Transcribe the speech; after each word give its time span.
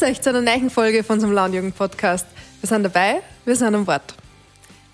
Grüß 0.00 0.08
euch 0.08 0.20
zu 0.22 0.30
einer 0.30 0.40
neuen 0.40 0.70
Folge 0.70 1.04
von 1.04 1.16
unserem 1.16 1.34
Launjugend-Podcast. 1.34 2.26
Wir 2.62 2.68
sind 2.68 2.84
dabei, 2.84 3.20
wir 3.44 3.54
sind 3.54 3.74
am 3.74 3.86
Wort. 3.86 4.14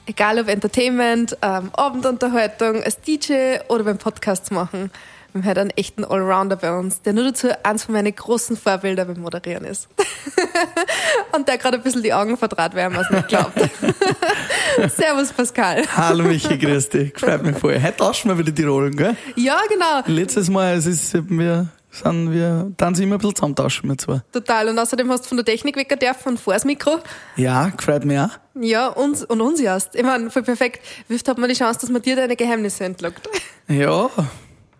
Egal 0.04 0.40
ob 0.40 0.48
Entertainment, 0.48 1.36
ähm, 1.42 1.70
Abendunterhaltung, 1.74 2.82
als 2.82 3.00
DJ 3.02 3.58
oder 3.68 3.84
beim 3.84 3.98
Podcast 3.98 4.50
machen. 4.50 4.90
Wir 5.32 5.42
haben 5.42 5.48
heute 5.48 5.60
einen 5.60 5.70
echten 5.70 6.04
Allrounder 6.04 6.56
bei 6.56 6.76
uns, 6.76 7.02
der 7.02 7.12
nur 7.12 7.22
dazu 7.22 7.50
eins 7.62 7.84
von 7.84 7.92
meinen 7.92 8.12
großen 8.12 8.56
Vorbilder 8.56 9.04
beim 9.04 9.20
Moderieren 9.20 9.64
ist. 9.64 9.86
Und 11.32 11.46
der 11.46 11.58
gerade 11.58 11.76
ein 11.76 11.84
bisschen 11.84 12.02
die 12.02 12.12
Augen 12.12 12.36
verdraht, 12.36 12.74
wer 12.74 12.90
man 12.90 13.02
es 13.02 13.10
nicht 13.10 13.28
glaubt. 13.28 13.54
Servus 14.96 15.32
Pascal. 15.32 15.84
Hallo 15.96 16.24
Michi, 16.28 16.58
grüß 16.58 16.88
dich. 16.88 17.12
Freut 17.16 17.44
mich 17.44 17.56
voll. 17.56 17.80
Heute 17.80 17.96
tauschen 17.96 18.30
wir 18.30 18.38
wieder 18.38 18.50
die 18.50 18.64
Rollen, 18.64 18.96
gell? 18.96 19.16
Ja, 19.36 19.60
genau. 19.68 20.02
Letztes 20.06 20.50
Mal, 20.50 20.74
es 20.74 20.86
ist, 20.86 21.14
wir 21.30 21.68
sind 22.02 22.32
wir, 22.32 22.72
dann 22.76 22.94
sind 22.94 23.08
wir 23.08 23.14
ein 23.14 23.18
bisschen 23.18 23.36
zusammentauschen, 23.36 23.88
wir 23.88 23.98
zwei. 23.98 24.22
Total. 24.32 24.68
Und 24.68 24.78
außerdem 24.78 25.10
hast 25.10 25.24
du 25.24 25.28
von 25.28 25.36
der 25.38 25.44
Technik 25.44 25.76
weg 25.76 25.98
dürfen 25.98 26.30
und 26.30 26.40
vor 26.40 26.54
das 26.54 26.64
Mikro. 26.64 26.98
Ja, 27.36 27.68
gefreut 27.68 28.04
mich 28.04 28.18
auch. 28.18 28.30
Ja, 28.60 28.88
uns, 28.88 29.24
und 29.24 29.40
uns 29.40 29.60
erst. 29.60 29.94
Ich 29.94 30.02
meine, 30.02 30.30
voll 30.30 30.42
perfekt. 30.42 30.80
Wie 31.08 31.14
oft 31.14 31.28
hat 31.28 31.38
man 31.38 31.48
die 31.48 31.54
Chance, 31.54 31.80
dass 31.80 31.90
man 31.90 32.02
dir 32.02 32.16
deine 32.16 32.36
Geheimnisse 32.36 32.84
entlockt? 32.84 33.28
Ja, 33.68 34.10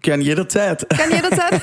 Gern 0.07 0.21
jederzeit. 0.21 0.89
Gern 0.89 1.11
jederzeit. 1.11 1.63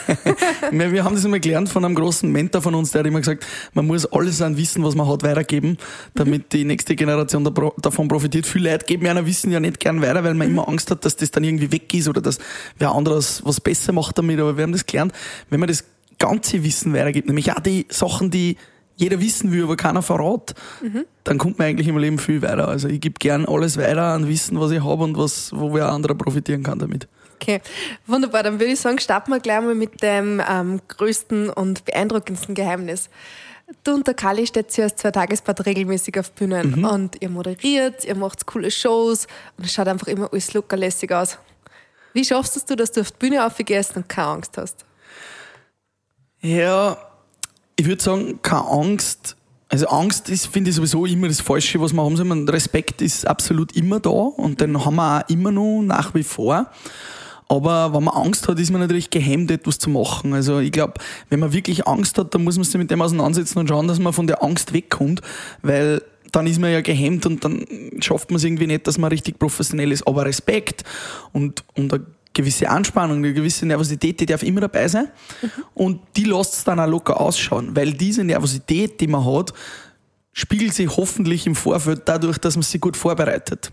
wir 0.72 1.04
haben 1.06 1.16
das 1.16 1.24
immer 1.24 1.40
gelernt 1.40 1.70
von 1.70 1.86
einem 1.86 1.96
großen 1.96 2.30
Mentor 2.30 2.62
von 2.62 2.76
uns, 2.76 2.92
der 2.92 3.00
hat 3.00 3.08
immer 3.08 3.22
gesagt, 3.22 3.48
man 3.74 3.88
muss 3.88 4.06
alles 4.06 4.42
an 4.42 4.58
Wissen, 4.58 4.84
was 4.84 4.96
man 4.96 5.08
hat, 5.08 5.24
weitergeben, 5.24 5.78
damit 6.14 6.52
die 6.52 6.66
nächste 6.66 6.98
Generation 6.98 7.50
davon 7.78 8.10
profitiert. 8.10 8.46
Viele 8.46 8.70
Leute 8.70 8.86
geben 8.86 9.06
ja 9.06 9.26
Wissen 9.26 9.50
ja 9.50 9.62
nicht 9.62 9.80
gern 9.80 10.02
weiter, 10.02 10.26
weil 10.26 10.34
man 10.34 10.50
mhm. 10.50 10.56
immer 10.56 10.68
Angst 10.68 10.92
hat, 10.92 11.06
dass 11.06 11.16
das 11.16 11.32
dann 11.32 11.46
irgendwie 11.46 11.72
weg 11.72 11.94
ist 11.94 12.10
oder 12.10 12.20
dass 12.20 12.38
wer 12.78 12.92
anderes 12.92 13.46
was 13.46 13.62
besser 13.62 13.94
macht 13.94 14.18
damit. 14.18 14.38
Aber 14.42 14.58
wir 14.58 14.64
haben 14.64 14.74
das 14.74 14.86
gelernt, 14.86 15.14
wenn 15.50 15.62
man 15.62 15.70
das 15.70 15.86
ganze 16.20 16.66
Wissen 16.66 16.94
weitergibt, 16.94 17.28
nämlich 17.28 17.50
auch 17.50 17.62
die 17.62 17.86
Sachen, 17.88 18.30
die 18.30 18.58
jeder 18.98 19.22
wissen 19.22 19.54
will, 19.54 19.64
aber 19.64 19.78
keiner 19.78 20.02
verrat, 20.02 20.54
mhm. 20.82 21.06
dann 21.24 21.38
kommt 21.38 21.60
man 21.60 21.70
eigentlich 21.70 21.88
im 21.88 21.98
Leben 21.98 22.20
viel 22.20 22.42
weiter. 22.42 22.68
Also 22.68 22.90
ich 22.90 23.00
gebe 23.00 23.16
gern 23.20 23.46
alles 23.46 23.78
weiter 23.78 24.04
an 24.04 24.28
Wissen, 24.28 24.60
was 24.60 24.72
ich 24.72 24.84
habe 24.84 25.06
und 25.06 25.18
was, 25.18 25.54
wo 25.56 25.74
wer 25.74 25.94
anderer 25.94 26.16
profitieren 26.16 26.64
kann 26.64 26.80
damit. 26.80 27.08
Okay, 27.44 27.60
wunderbar. 28.08 28.42
Dann 28.44 28.58
würde 28.62 28.72
ich 28.72 28.80
sagen, 28.80 29.00
starten 29.00 29.30
wir 29.32 29.42
gleich 29.42 29.60
mal 29.60 29.76
mit 29.76 30.02
dem 30.02 30.42
ähm, 30.50 30.80
größten 30.88 31.50
und 31.50 31.84
beeindruckendsten 31.84 32.56
Geheimnis. 32.56 33.10
Du 33.84 33.96
und 33.96 34.08
der 34.08 34.14
Kali 34.14 34.48
steht 34.48 34.76
ja 34.78 34.86
als 34.86 34.96
zwei 34.96 35.12
Tagesbad 35.12 35.66
regelmäßig 35.66 36.18
auf 36.20 36.32
Bühnen 36.32 36.80
mhm. 36.80 36.86
und 36.86 37.22
ihr 37.22 37.30
moderiert, 37.30 38.06
ihr 38.06 38.16
macht 38.16 38.46
coole 38.46 38.72
Shows 38.72 39.28
und 39.58 39.66
es 39.66 39.74
schaut 39.74 39.90
einfach 39.90 40.08
immer 40.08 40.32
alles 40.32 40.54
locker 40.54 40.78
lässig 40.78 41.12
aus. 41.12 41.38
Wie 42.14 42.24
schaffst 42.24 42.70
du, 42.70 42.76
dass 42.78 42.94
du 42.94 43.02
auf 43.02 43.12
die 43.12 43.18
Bühne 43.18 43.46
aufgehst 43.46 43.98
und 43.98 44.08
keine 44.08 44.28
Angst 44.28 44.58
hast? 44.58 44.86
Ja, 46.40 46.98
ich 47.76 47.86
würde 47.86 48.02
sagen, 48.02 48.40
keine 48.42 48.68
Angst. 48.68 49.36
Also 49.68 49.88
Angst 49.88 50.30
ist, 50.30 50.48
finde 50.48 50.70
ich 50.70 50.78
sowieso 50.78 51.06
immer 51.06 51.28
das 51.28 51.42
Falsche, 51.42 51.82
was 51.82 51.92
wir 51.92 52.04
haben 52.04 52.16
sollen. 52.16 52.48
Respekt 52.48 53.02
ist 53.02 53.28
absolut 53.28 53.76
immer 53.76 54.00
da 54.00 54.10
und 54.10 54.62
den 54.62 54.86
haben 54.86 54.96
wir 54.96 55.24
auch 55.26 55.30
immer 55.30 55.52
noch 55.52 55.82
nach 55.82 56.14
wie 56.14 56.24
vor. 56.24 56.70
Aber 57.48 57.94
wenn 57.94 58.04
man 58.04 58.16
Angst 58.16 58.48
hat, 58.48 58.60
ist 58.60 58.72
man 58.72 58.82
natürlich 58.82 59.10
gehemmt, 59.10 59.52
etwas 59.52 59.80
zu 59.80 59.90
machen. 59.90 60.34
Also 60.34 60.60
ich 60.60 60.72
glaube, 60.72 60.94
wenn 61.30 61.40
man 61.40 61.54
wirklich 61.54 61.88
Angst 61.88 62.18
hat, 62.18 62.34
dann 62.34 62.44
muss 62.44 62.56
man 62.56 62.64
sich 62.64 62.76
mit 62.76 62.92
dem 62.92 63.02
auseinandersetzen 63.02 63.60
und 63.60 63.68
schauen, 63.68 63.88
dass 63.88 64.00
man 64.00 64.14
von 64.14 64.28
der 64.28 64.44
Angst 64.44 64.74
wegkommt, 64.74 65.22
weil 65.62 66.02
dann 66.32 66.48
ist 66.48 66.60
man 66.60 66.72
ja 66.72 66.82
gehemmt 66.82 67.26
und 67.26 67.46
dann 67.46 67.66
schafft 68.00 68.32
man 68.32 68.38
es 68.38 68.44
irgendwie 68.44 68.68
nicht, 68.68 68.88
dass 68.88 68.98
man 68.98 69.12
richtig 69.12 69.38
professionell 69.38 69.92
ist. 69.92 70.08
Aber 70.08 70.26
Respekt 70.26 70.84
und, 71.32 71.64
und 71.76 71.94
eine 71.94 72.06
gewisse 72.34 72.70
Anspannung, 72.70 73.18
eine 73.18 73.34
gewisse 73.34 73.66
Nervosität, 73.66 74.20
die 74.20 74.26
darf 74.26 74.42
immer 74.44 74.62
dabei 74.62 74.88
sein. 74.88 75.10
Mhm. 75.42 75.50
Und 75.76 76.00
die 76.18 76.24
lässt 76.24 76.54
es 76.56 76.64
dann 76.64 76.80
auch 76.80 76.88
locker 76.88 77.22
ausschauen, 77.22 77.76
weil 77.76 77.94
diese 77.94 78.24
Nervosität, 78.24 79.00
die 79.00 79.08
man 79.08 79.24
hat, 79.24 79.54
spiegelt 80.34 80.74
sich 80.74 80.90
hoffentlich 80.90 81.46
im 81.46 81.56
Vorfeld 81.56 82.02
dadurch, 82.06 82.40
dass 82.40 82.56
man 82.56 82.64
sich 82.64 82.82
gut 82.82 82.98
vorbereitet. 82.98 83.72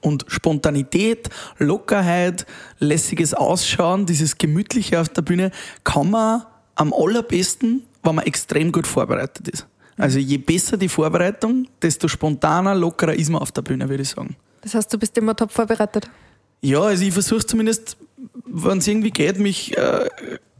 Und 0.00 0.24
Spontanität, 0.28 1.28
Lockerheit, 1.58 2.46
lässiges 2.78 3.34
Ausschauen, 3.34 4.06
dieses 4.06 4.38
Gemütliche 4.38 5.00
auf 5.00 5.08
der 5.08 5.22
Bühne 5.22 5.50
kann 5.84 6.10
man 6.10 6.44
am 6.74 6.92
allerbesten, 6.92 7.82
wenn 8.02 8.14
man 8.14 8.26
extrem 8.26 8.72
gut 8.72 8.86
vorbereitet 8.86 9.48
ist. 9.48 9.66
Also 9.96 10.18
je 10.18 10.38
besser 10.38 10.76
die 10.76 10.88
Vorbereitung, 10.88 11.68
desto 11.80 12.08
spontaner, 12.08 12.74
lockerer 12.74 13.14
ist 13.14 13.28
man 13.28 13.42
auf 13.42 13.52
der 13.52 13.62
Bühne, 13.62 13.88
würde 13.88 14.02
ich 14.02 14.08
sagen. 14.08 14.36
Das 14.62 14.74
heißt, 14.74 14.92
du 14.92 14.98
bist 14.98 15.16
immer 15.18 15.36
top 15.36 15.52
vorbereitet? 15.52 16.08
Ja, 16.60 16.80
also 16.80 17.04
ich 17.04 17.12
versuche 17.12 17.44
zumindest, 17.44 17.96
wenn 18.46 18.78
es 18.78 18.86
irgendwie 18.86 19.10
geht, 19.10 19.38
mich 19.38 19.76
äh, 19.76 20.08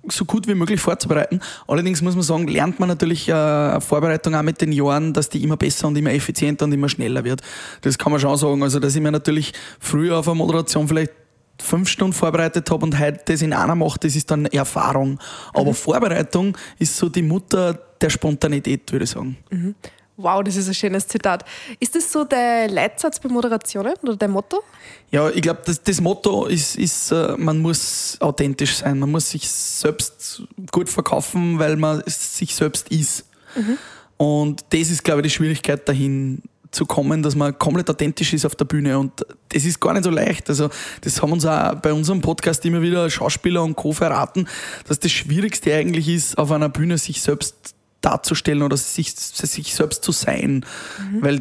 so 0.09 0.25
gut 0.25 0.49
wie 0.49 0.55
möglich 0.55 0.81
vorzubereiten. 0.81 1.41
Allerdings 1.69 2.03
muss 2.03 2.15
man 2.15 2.23
sagen, 2.23 2.49
lernt 2.49 2.81
man 2.81 2.89
natürlich 2.89 3.29
äh, 3.29 3.81
Vorbereitung 3.81 4.35
auch 4.35 4.43
mit 4.43 4.61
den 4.61 4.73
Jahren, 4.73 5.13
dass 5.13 5.29
die 5.29 5.43
immer 5.43 5.57
besser 5.57 5.89
und 5.89 5.97
immer 5.97 6.13
effizienter 6.13 6.65
und 6.65 6.73
immer 6.73 6.89
schneller 6.89 7.25
wird. 7.25 7.43
Das 7.83 7.99
kann 7.99 8.13
man 8.13 8.21
schon 8.21 8.37
sagen. 8.37 8.63
Also, 8.63 8.81
dass 8.81 8.95
ich 8.95 9.01
mir 9.01 9.13
natürlich 9.13 9.53
früher 9.79 10.19
auf 10.19 10.29
eine 10.29 10.37
Moderation 10.37 10.89
vielleicht 10.89 11.13
fünf 11.61 11.89
Stunden 11.89 12.13
vorbereitet 12.13 12.71
habe 12.71 12.85
und 12.85 12.99
heute 12.99 13.21
das 13.27 13.43
in 13.43 13.53
einer 13.53 13.75
mache, 13.75 13.99
das 14.01 14.17
ist 14.17 14.31
dann 14.31 14.47
Erfahrung. 14.47 15.19
Aber 15.55 15.71
mhm. 15.71 15.75
Vorbereitung 15.75 16.57
ist 16.79 16.97
so 16.97 17.09
die 17.09 17.23
Mutter 17.23 17.79
der 18.01 18.11
Spontanität, 18.11 18.91
würde 18.91 19.05
ich 19.05 19.11
sagen. 19.11 19.37
Mhm. 19.51 19.75
Wow, 20.17 20.43
das 20.45 20.57
ist 20.57 20.69
ein 20.69 20.75
schönes 20.75 21.09
Zitat. 21.09 21.45
Ist 21.81 21.95
das 21.95 22.13
so 22.13 22.25
der 22.25 22.69
Leitsatz 22.69 23.19
bei 23.19 23.29
Moderationen 23.29 23.95
oder 24.03 24.17
dein 24.17 24.31
Motto? 24.31 24.63
Ja, 25.13 25.29
ich 25.29 25.43
glaube, 25.43 25.61
das, 25.67 25.83
das, 25.83 26.01
Motto 26.01 26.47
ist, 26.47 26.77
ist, 26.77 27.13
äh, 27.13 27.35
man 27.37 27.59
muss 27.59 28.17
authentisch 28.21 28.77
sein. 28.77 28.99
Man 28.99 29.11
muss 29.11 29.31
sich 29.31 29.49
selbst 29.49 30.43
gut 30.73 30.89
verkaufen, 30.89 31.59
weil 31.59 31.77
man 31.77 32.03
sich 32.07 32.55
selbst 32.55 32.89
ist. 32.89 33.27
Mhm. 33.55 33.77
Und 34.17 34.65
das 34.71 34.91
ist, 34.91 35.05
glaube 35.05 35.21
ich, 35.21 35.25
die 35.25 35.31
Schwierigkeit 35.31 35.87
dahin 35.87 36.41
zu 36.71 36.87
kommen, 36.87 37.23
dass 37.23 37.37
man 37.37 37.59
komplett 37.59 37.91
authentisch 37.91 38.33
ist 38.33 38.47
auf 38.47 38.55
der 38.55 38.65
Bühne. 38.65 38.99
Und 38.99 39.27
das 39.51 39.67
ist 39.67 39.81
gar 39.81 39.93
nicht 39.93 40.05
so 40.05 40.11
leicht. 40.11 40.49
Also, 40.49 40.71
das 41.03 41.21
haben 41.21 41.33
uns 41.33 41.45
auch 41.45 41.75
bei 41.75 41.93
unserem 41.93 42.23
Podcast 42.23 42.65
immer 42.65 42.81
wieder 42.81 43.11
Schauspieler 43.11 43.63
und 43.63 43.77
Co. 43.77 43.93
verraten, 43.93 44.49
dass 44.89 44.99
das 44.99 45.13
Schwierigste 45.13 45.75
eigentlich 45.75 46.09
ist, 46.09 46.39
auf 46.39 46.51
einer 46.51 46.71
Bühne 46.71 46.97
sich 46.97 47.21
selbst 47.21 47.75
darzustellen 48.01 48.63
oder 48.63 48.79
sich, 48.79 49.15
sich 49.15 49.75
selbst 49.75 50.03
zu 50.03 50.13
sein. 50.13 50.65
Mhm. 50.99 51.23
Weil 51.23 51.41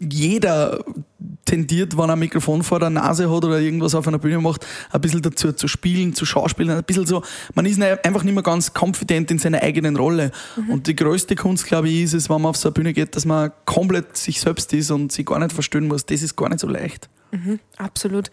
jeder 0.00 0.84
tendiert, 1.54 1.96
wenn 1.96 2.10
er 2.10 2.14
ein 2.14 2.18
Mikrofon 2.18 2.62
vor 2.62 2.80
der 2.80 2.90
Nase 2.90 3.30
hat 3.30 3.44
oder 3.44 3.60
irgendwas 3.60 3.94
auf 3.94 4.08
einer 4.08 4.18
Bühne 4.18 4.38
macht, 4.38 4.66
ein 4.90 5.00
bisschen 5.00 5.22
dazu 5.22 5.52
zu 5.52 5.68
spielen, 5.68 6.12
zu 6.12 6.26
schauspielen, 6.26 6.76
ein 6.76 6.84
bisschen 6.84 7.06
so, 7.06 7.22
man 7.54 7.64
ist 7.64 7.80
einfach 7.80 8.24
nicht 8.24 8.34
mehr 8.34 8.42
ganz 8.42 8.72
confident 8.76 9.30
in 9.30 9.38
seiner 9.38 9.62
eigenen 9.62 9.96
Rolle. 9.96 10.32
Mhm. 10.56 10.70
Und 10.70 10.86
die 10.86 10.96
größte 10.96 11.36
Kunst, 11.36 11.66
glaube 11.66 11.88
ich, 11.88 12.02
ist 12.02 12.14
es, 12.14 12.28
wenn 12.28 12.40
man 12.40 12.50
auf 12.50 12.56
so 12.56 12.68
eine 12.68 12.74
Bühne 12.74 12.92
geht, 12.92 13.14
dass 13.14 13.24
man 13.24 13.52
komplett 13.64 14.16
sich 14.16 14.40
selbst 14.40 14.72
ist 14.72 14.90
und 14.90 15.12
sich 15.12 15.24
gar 15.24 15.38
nicht 15.38 15.52
verstehen 15.52 15.86
muss. 15.86 16.04
Das 16.06 16.22
ist 16.22 16.36
gar 16.36 16.48
nicht 16.48 16.60
so 16.60 16.68
leicht. 16.68 17.08
Mhm, 17.30 17.60
absolut 17.76 18.30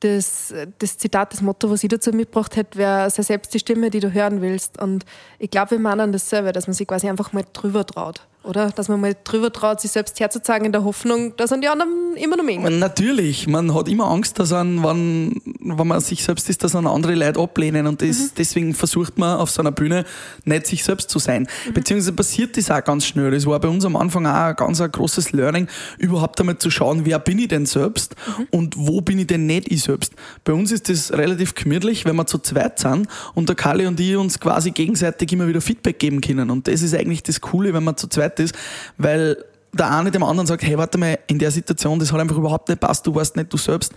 das, 0.00 0.52
das 0.78 0.98
Zitat, 0.98 1.32
das 1.32 1.40
Motto, 1.40 1.70
was 1.70 1.82
ich 1.82 1.88
dazu 1.88 2.10
mitgebracht 2.10 2.56
hätte, 2.56 2.78
wäre, 2.78 3.08
sei 3.10 3.22
selbst 3.22 3.54
die 3.54 3.58
Stimme, 3.58 3.90
die 3.90 4.00
du 4.00 4.12
hören 4.12 4.42
willst. 4.42 4.78
Und 4.80 5.06
ich 5.38 5.50
glaube, 5.50 5.72
wir 5.72 5.78
meinen 5.78 6.12
dasselbe, 6.12 6.52
dass 6.52 6.66
man 6.66 6.74
sich 6.74 6.86
quasi 6.86 7.08
einfach 7.08 7.32
mal 7.32 7.44
drüber 7.52 7.86
traut 7.86 8.26
oder? 8.46 8.70
Dass 8.70 8.88
man 8.88 9.00
mal 9.00 9.14
drüber 9.24 9.52
traut, 9.52 9.80
sich 9.80 9.90
selbst 9.90 10.18
herzuzeigen 10.20 10.66
in 10.66 10.72
der 10.72 10.84
Hoffnung, 10.84 11.36
dass 11.36 11.52
an 11.52 11.60
die 11.60 11.68
anderen 11.68 12.16
immer 12.16 12.36
noch 12.36 12.44
mögen. 12.44 12.78
Natürlich, 12.78 13.46
man 13.46 13.74
hat 13.74 13.88
immer 13.88 14.10
Angst, 14.10 14.38
dass 14.38 14.52
an, 14.52 14.82
wenn, 14.82 15.40
wenn 15.60 15.86
man 15.86 16.00
sich 16.00 16.24
selbst 16.24 16.48
ist, 16.48 16.64
dass 16.64 16.74
an 16.74 16.86
andere 16.86 17.14
Leute 17.14 17.40
ablehnen 17.40 17.86
und 17.86 18.02
das, 18.02 18.18
mhm. 18.18 18.30
deswegen 18.38 18.74
versucht 18.74 19.18
man 19.18 19.38
auf 19.38 19.50
so 19.50 19.60
einer 19.60 19.72
Bühne 19.72 20.04
nicht 20.44 20.66
sich 20.66 20.84
selbst 20.84 21.10
zu 21.10 21.18
sein. 21.18 21.48
Mhm. 21.66 21.74
Beziehungsweise 21.74 22.12
passiert 22.12 22.56
das 22.56 22.70
auch 22.70 22.82
ganz 22.82 23.06
schnell. 23.06 23.30
Das 23.30 23.46
war 23.46 23.58
bei 23.60 23.68
uns 23.68 23.84
am 23.84 23.96
Anfang 23.96 24.26
auch 24.26 24.30
ein 24.30 24.56
ganz 24.56 24.80
ein 24.80 24.90
großes 24.90 25.32
Learning, 25.32 25.68
überhaupt 25.98 26.40
einmal 26.40 26.58
zu 26.58 26.70
schauen, 26.70 27.04
wer 27.04 27.18
bin 27.18 27.38
ich 27.38 27.48
denn 27.48 27.66
selbst 27.66 28.14
mhm. 28.38 28.46
und 28.50 28.74
wo 28.76 29.00
bin 29.00 29.18
ich 29.18 29.26
denn 29.26 29.46
nicht 29.46 29.70
ich 29.70 29.82
selbst. 29.82 30.14
Bei 30.44 30.52
uns 30.52 30.72
ist 30.72 30.88
das 30.88 31.12
relativ 31.12 31.54
gemütlich, 31.54 32.04
wenn 32.04 32.16
wir 32.16 32.26
zu 32.26 32.38
zweit 32.38 32.78
sind 32.78 33.08
und 33.34 33.48
der 33.48 33.56
Kali 33.56 33.86
und 33.86 34.00
ich 34.00 34.16
uns 34.16 34.40
quasi 34.40 34.70
gegenseitig 34.70 35.32
immer 35.32 35.48
wieder 35.48 35.60
Feedback 35.60 35.98
geben 35.98 36.20
können 36.20 36.50
und 36.50 36.68
das 36.68 36.82
ist 36.82 36.94
eigentlich 36.94 37.22
das 37.22 37.40
Coole, 37.40 37.74
wenn 37.74 37.84
man 37.84 37.96
zu 37.96 38.08
zweit 38.08 38.35
ist, 38.40 38.54
weil 38.98 39.36
der 39.72 39.90
eine 39.90 40.10
dem 40.10 40.22
anderen 40.22 40.46
sagt, 40.46 40.62
hey, 40.62 40.76
warte 40.78 40.98
mal, 40.98 41.18
in 41.26 41.38
der 41.38 41.50
Situation, 41.50 41.98
das 41.98 42.12
hat 42.12 42.20
einfach 42.20 42.36
überhaupt 42.36 42.68
nicht 42.68 42.80
passt, 42.80 43.06
du 43.06 43.14
warst 43.14 43.36
nicht 43.36 43.52
du 43.52 43.56
selbst. 43.56 43.94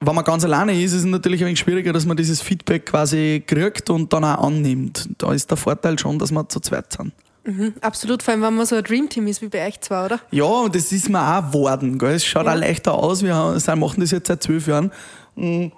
Wenn 0.00 0.14
man 0.14 0.24
ganz 0.24 0.44
alleine 0.44 0.72
ist, 0.80 0.92
ist 0.92 1.00
es 1.00 1.04
natürlich 1.04 1.40
ein 1.42 1.46
wenig 1.46 1.58
schwieriger, 1.58 1.92
dass 1.92 2.06
man 2.06 2.16
dieses 2.16 2.40
Feedback 2.40 2.86
quasi 2.86 3.42
kriegt 3.44 3.90
und 3.90 4.12
dann 4.12 4.24
auch 4.24 4.44
annimmt. 4.44 5.08
Da 5.18 5.32
ist 5.32 5.50
der 5.50 5.56
Vorteil 5.56 5.98
schon, 5.98 6.18
dass 6.18 6.30
wir 6.30 6.48
zu 6.48 6.60
zweit 6.60 6.92
sind. 6.92 7.12
Mhm, 7.44 7.74
absolut, 7.80 8.22
vor 8.22 8.34
allem 8.34 8.42
wenn 8.42 8.54
man 8.54 8.66
so 8.66 8.76
ein 8.76 8.84
Dreamteam 8.84 9.26
ist 9.26 9.40
wie 9.42 9.48
bei 9.48 9.66
euch 9.66 9.80
zwei, 9.80 10.04
oder? 10.04 10.20
Ja, 10.30 10.68
das 10.68 10.92
ist 10.92 11.08
mir 11.08 11.20
auch 11.20 11.46
geworden. 11.46 11.98
Gell? 11.98 12.14
Es 12.14 12.24
schaut 12.24 12.46
ja. 12.46 12.52
auch 12.52 12.58
leichter 12.58 12.92
aus. 12.92 13.22
Wir 13.22 13.34
haben, 13.34 13.80
machen 13.80 14.00
das 14.00 14.10
jetzt 14.10 14.28
seit 14.28 14.42
zwölf 14.42 14.66
Jahren. 14.66 14.92
Mhm. 15.34 15.72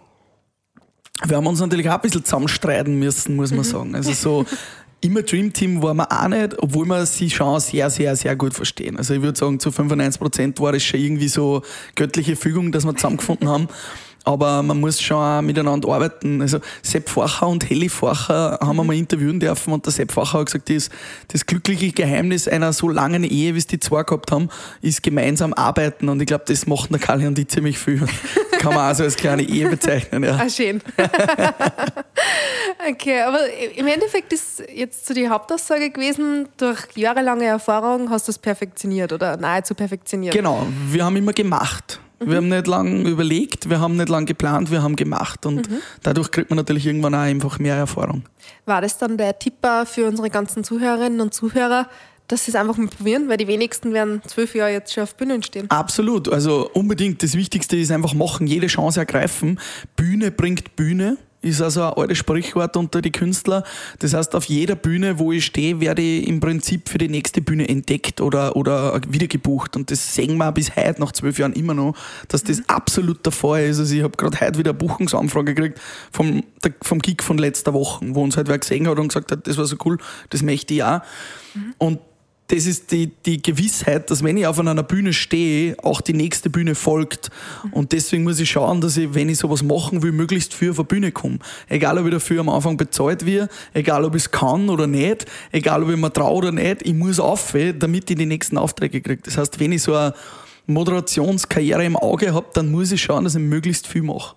Wir 1.25 1.37
haben 1.37 1.47
uns 1.47 1.61
natürlich 1.61 1.89
auch 1.89 1.95
ein 1.95 2.01
bisschen 2.01 2.25
zusammenstreiten 2.25 2.99
müssen, 2.99 3.37
muss 3.37 3.51
man 3.51 3.61
mhm. 3.61 3.65
sagen. 3.65 3.95
Also 3.95 4.13
so 4.13 4.47
immer 5.01 5.23
Dream 5.23 5.53
Team 5.53 5.83
war 5.83 5.95
man 5.95 6.07
auch 6.07 6.29
nicht, 6.29 6.59
obwohl 6.59 6.87
wir 6.87 7.07
sie 7.07 7.31
schon 7.31 7.59
sehr, 7.61 7.91
sehr, 7.91 8.17
sehr 8.17 8.37
gut 8.37 8.55
verstehen. 8.55 8.97
Also 8.97 9.15
ich 9.15 9.23
würde 9.23 9.39
sagen, 9.39 9.61
zu 9.61 9.73
95 9.73 10.21
Prozent 10.21 10.61
war 10.61 10.75
es 10.75 10.83
schon 10.83 11.01
irgendwie 11.01 11.29
so 11.29 11.63
göttliche 11.95 12.37
Fügung, 12.37 12.73
dass 12.73 12.85
wir 12.85 12.95
zusammengefunden 12.95 13.49
haben. 13.49 13.69
aber 14.25 14.63
man 14.63 14.81
muss 14.81 15.01
schon 15.01 15.17
auch 15.17 15.43
miteinander 15.43 15.89
arbeiten. 15.89 16.43
Also 16.43 16.61
Sepp 16.83 17.09
Facher 17.09 17.49
und 17.49 17.69
Heli 17.69 17.89
Facher 17.89 18.59
haben 18.61 18.77
wir 18.77 18.85
mal 18.85 18.97
interviewen 18.97 19.41
dürfen 19.41 19.73
und 19.73 19.87
der 19.87 19.93
Sepp 19.93 20.13
Facher 20.13 20.41
hat 20.41 20.47
gesagt, 20.47 20.71
das, 20.71 20.91
das 21.29 21.47
glückliche 21.47 21.93
Geheimnis 21.93 22.47
einer 22.47 22.73
so 22.73 22.89
langen 22.89 23.25
Ehe, 23.25 23.55
wie 23.55 23.59
es 23.59 23.67
die 23.67 23.81
zwei 23.81 24.03
gehabt 24.03 24.31
haben, 24.31 24.49
ist 24.83 25.03
gemeinsam 25.03 25.53
arbeiten 25.55 26.09
und 26.09 26.21
ich 26.21 26.27
glaube, 26.27 26.45
das 26.47 26.67
machen 26.67 26.89
der 26.91 27.01
Kali 27.01 27.27
und 27.27 27.39
die 27.39 27.47
ziemlich 27.47 27.79
viel. 27.79 28.07
Kann 28.61 28.75
man 28.75 28.85
also 28.85 29.05
als 29.05 29.17
kleine 29.17 29.43
Ehe 29.43 29.69
bezeichnen. 29.69 30.23
Ja. 30.23 30.37
Ah, 30.37 30.49
schön. 30.49 30.83
okay, 32.91 33.23
aber 33.23 33.39
im 33.75 33.87
Endeffekt 33.87 34.33
ist 34.35 34.63
jetzt 34.73 35.07
so 35.07 35.15
die 35.15 35.29
Hauptaussage 35.29 35.91
gewesen, 35.91 36.49
durch 36.59 36.81
jahrelange 36.95 37.47
Erfahrung 37.47 38.11
hast 38.11 38.29
du 38.29 38.33
es 38.33 38.39
perfektioniert 38.39 39.15
oder 39.15 39.39
nahezu 39.39 39.75
perfektioniert. 39.75 40.35
Genau, 40.35 40.67
wir 40.91 41.05
haben 41.05 41.17
immer 41.17 41.33
gemacht. 41.33 42.01
Wir 42.23 42.37
haben 42.37 42.51
nicht 42.51 42.67
lange 42.67 43.09
überlegt, 43.09 43.71
wir 43.71 43.81
haben 43.81 43.97
nicht 43.97 44.11
lange 44.11 44.27
geplant, 44.27 44.71
wir 44.71 44.83
haben 44.83 44.95
gemacht 44.95 45.47
und 45.47 45.71
mhm. 45.71 45.79
dadurch 46.03 46.31
kriegt 46.31 46.51
man 46.51 46.59
natürlich 46.59 46.87
irgendwann 46.87 47.15
auch 47.15 47.21
einfach 47.21 47.59
mehr 47.59 47.77
Erfahrung. 47.77 48.25
War 48.67 48.83
das 48.83 48.99
dann 48.99 49.17
der 49.17 49.39
Tipper 49.39 49.87
für 49.87 50.07
unsere 50.07 50.29
ganzen 50.29 50.63
Zuhörerinnen 50.63 51.23
und 51.23 51.33
Zuhörer, 51.33 51.89
dass 52.31 52.45
sie 52.45 52.53
es 52.53 52.55
einfach 52.55 52.77
mal 52.77 52.89
probieren, 52.89 53.29
weil 53.29 53.37
die 53.37 53.49
wenigsten 53.49 53.93
werden 53.93 54.23
zwölf 54.27 54.55
Jahre 54.55 54.73
jetzt 54.73 54.93
schon 54.93 55.03
auf 55.03 55.15
Bühnen 55.17 55.43
stehen. 55.43 55.71
Absolut, 55.71 56.29
also 56.29 56.71
unbedingt. 56.73 57.23
Das 57.23 57.35
Wichtigste 57.35 57.77
ist 57.77 57.91
einfach 57.91 58.15
machen, 58.15 58.47
jede 58.47 58.69
Chance 58.69 59.01
ergreifen. 59.01 59.59
Bühne 59.97 60.31
bringt 60.31 60.77
Bühne 60.77 61.17
ist 61.43 61.63
also 61.63 61.83
ein 61.85 61.95
altes 61.95 62.19
Sprichwort 62.19 62.77
unter 62.77 63.01
die 63.01 63.13
Künstler. 63.13 63.65
Das 63.99 64.13
heißt, 64.13 64.35
auf 64.35 64.45
jeder 64.45 64.75
Bühne, 64.75 65.19
wo 65.19 65.33
ich 65.33 65.47
stehe, 65.47 65.81
werde 65.81 66.03
ich 66.03 66.29
im 66.29 66.39
Prinzip 66.39 66.89
für 66.89 66.99
die 66.99 67.09
nächste 67.09 67.41
Bühne 67.41 67.69
entdeckt 67.69 68.21
oder, 68.21 68.57
oder 68.57 69.01
wiedergebucht. 69.09 69.75
Und 69.77 69.91
das 69.91 70.15
sehen 70.15 70.37
wir 70.37 70.53
bis 70.53 70.77
heute, 70.77 71.01
nach 71.01 71.13
zwölf 71.13 71.39
Jahren 71.39 71.55
immer 71.55 71.73
noch, 71.73 71.95
dass 72.29 72.45
das 72.45 72.61
absolut 72.69 73.25
der 73.25 73.33
Fall 73.33 73.65
ist. 73.65 73.79
Also 73.79 73.95
ich 73.95 74.03
habe 74.03 74.17
gerade 74.17 74.39
heute 74.39 74.59
wieder 74.59 74.71
eine 74.73 74.79
Buchungsanfrage 74.79 75.55
gekriegt 75.55 75.81
vom, 76.13 76.43
vom 76.83 76.99
Gig 76.99 77.23
von 77.23 77.39
letzter 77.39 77.73
Woche, 77.73 78.05
wo 78.09 78.23
uns 78.23 78.37
halt 78.37 78.49
wer 78.49 78.59
gesehen 78.59 78.87
hat 78.87 78.99
und 78.99 79.09
gesagt 79.09 79.33
hat, 79.33 79.47
das 79.47 79.57
war 79.57 79.65
so 79.65 79.77
cool, 79.85 79.97
das 80.29 80.43
möchte 80.43 80.75
ich 80.75 80.85
auch. 80.85 81.01
Mhm. 81.55 81.75
Und 81.79 81.99
das 82.51 82.67
ist 82.67 82.91
die, 82.91 83.13
die 83.25 83.41
Gewissheit, 83.41 84.11
dass 84.11 84.25
wenn 84.25 84.37
ich 84.37 84.45
auf 84.45 84.59
einer 84.59 84.83
Bühne 84.83 85.13
stehe, 85.13 85.77
auch 85.85 86.01
die 86.01 86.15
nächste 86.15 86.51
Bühne 86.51 86.75
folgt. 86.75 87.31
Und 87.71 87.93
deswegen 87.93 88.25
muss 88.25 88.41
ich 88.41 88.51
schauen, 88.51 88.81
dass 88.81 88.97
ich, 88.97 89.15
wenn 89.15 89.29
ich 89.29 89.39
sowas 89.39 89.63
machen 89.63 90.03
will, 90.03 90.11
möglichst 90.11 90.53
viel 90.53 90.71
auf 90.71 90.81
eine 90.81 90.87
Bühne 90.87 91.13
komme. 91.13 91.39
Egal, 91.69 91.97
ob 91.99 92.07
ich 92.07 92.13
dafür 92.13 92.41
am 92.41 92.49
Anfang 92.49 92.77
bezahlt 92.77 93.25
wird, 93.25 93.51
egal, 93.73 94.05
ob 94.05 94.17
ich 94.17 94.23
es 94.23 94.31
kann 94.33 94.69
oder 94.69 94.89
nicht, 94.89 95.27
egal, 95.53 95.85
ob 95.85 95.91
ich 95.91 95.97
mir 95.97 96.13
traue 96.13 96.39
oder 96.39 96.53
nicht, 96.53 96.83
ich 96.83 96.95
muss 96.95 97.21
auf, 97.21 97.55
damit 97.79 98.11
ich 98.11 98.17
die 98.17 98.27
nächsten 98.27 98.59
Aufträge 98.59 99.01
kriege. 99.01 99.23
Das 99.25 99.39
heißt, 99.39 99.61
wenn 99.61 99.71
ich 99.71 99.83
so 99.83 99.95
eine 99.95 100.13
Moderationskarriere 100.67 101.85
im 101.85 101.97
Auge 101.97 102.35
habe, 102.35 102.47
dann 102.55 102.73
muss 102.73 102.91
ich 102.91 103.01
schauen, 103.01 103.23
dass 103.23 103.37
ich 103.37 103.43
möglichst 103.43 103.87
viel 103.87 104.03
mache. 104.03 104.35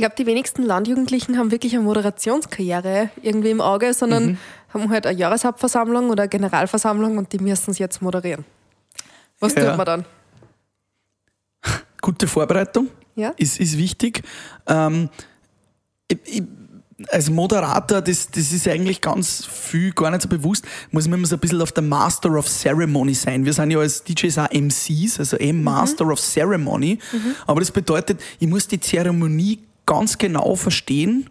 Ich 0.00 0.02
glaube, 0.02 0.16
die 0.16 0.24
wenigsten 0.24 0.62
Landjugendlichen 0.62 1.36
haben 1.36 1.50
wirklich 1.50 1.74
eine 1.74 1.82
Moderationskarriere 1.82 3.10
irgendwie 3.20 3.50
im 3.50 3.60
Auge, 3.60 3.92
sondern 3.92 4.28
mhm. 4.28 4.38
haben 4.72 4.88
halt 4.88 5.06
eine 5.06 5.18
Jahreshauptversammlung 5.18 6.08
oder 6.08 6.22
eine 6.22 6.30
Generalversammlung 6.30 7.18
und 7.18 7.30
die 7.34 7.38
müssen 7.38 7.72
es 7.72 7.78
jetzt 7.78 8.00
moderieren. 8.00 8.46
Was 9.40 9.54
ja. 9.54 9.66
tut 9.66 9.76
man 9.76 9.84
dann? 9.84 10.04
Gute 12.00 12.26
Vorbereitung 12.26 12.88
ja? 13.14 13.34
ist, 13.36 13.60
ist 13.60 13.76
wichtig. 13.76 14.22
Ähm, 14.66 15.10
ich, 16.08 16.18
ich, 16.24 16.42
als 17.08 17.28
Moderator, 17.28 18.00
das, 18.00 18.30
das 18.30 18.52
ist 18.52 18.66
eigentlich 18.68 19.02
ganz 19.02 19.44
viel 19.44 19.92
gar 19.92 20.10
nicht 20.10 20.22
so 20.22 20.28
bewusst, 20.30 20.64
muss 20.92 21.08
man 21.08 21.18
immer 21.18 21.28
so 21.28 21.36
ein 21.36 21.40
bisschen 21.40 21.60
auf 21.60 21.72
der 21.72 21.82
Master 21.82 22.30
of 22.38 22.48
Ceremony 22.48 23.12
sein. 23.12 23.44
Wir 23.44 23.52
sind 23.52 23.70
ja 23.70 23.78
als 23.78 24.02
DJs 24.02 24.38
auch 24.38 24.50
MCs, 24.50 25.18
also 25.18 25.36
eben 25.36 25.58
mhm. 25.58 25.64
Master 25.64 26.06
mhm. 26.06 26.12
of 26.12 26.20
Ceremony. 26.20 26.98
Mhm. 27.12 27.34
Aber 27.46 27.60
das 27.60 27.70
bedeutet, 27.70 28.18
ich 28.38 28.48
muss 28.48 28.66
die 28.66 28.80
Zeremonie 28.80 29.58
ganz 29.90 30.18
genau 30.18 30.54
verstehen 30.54 31.28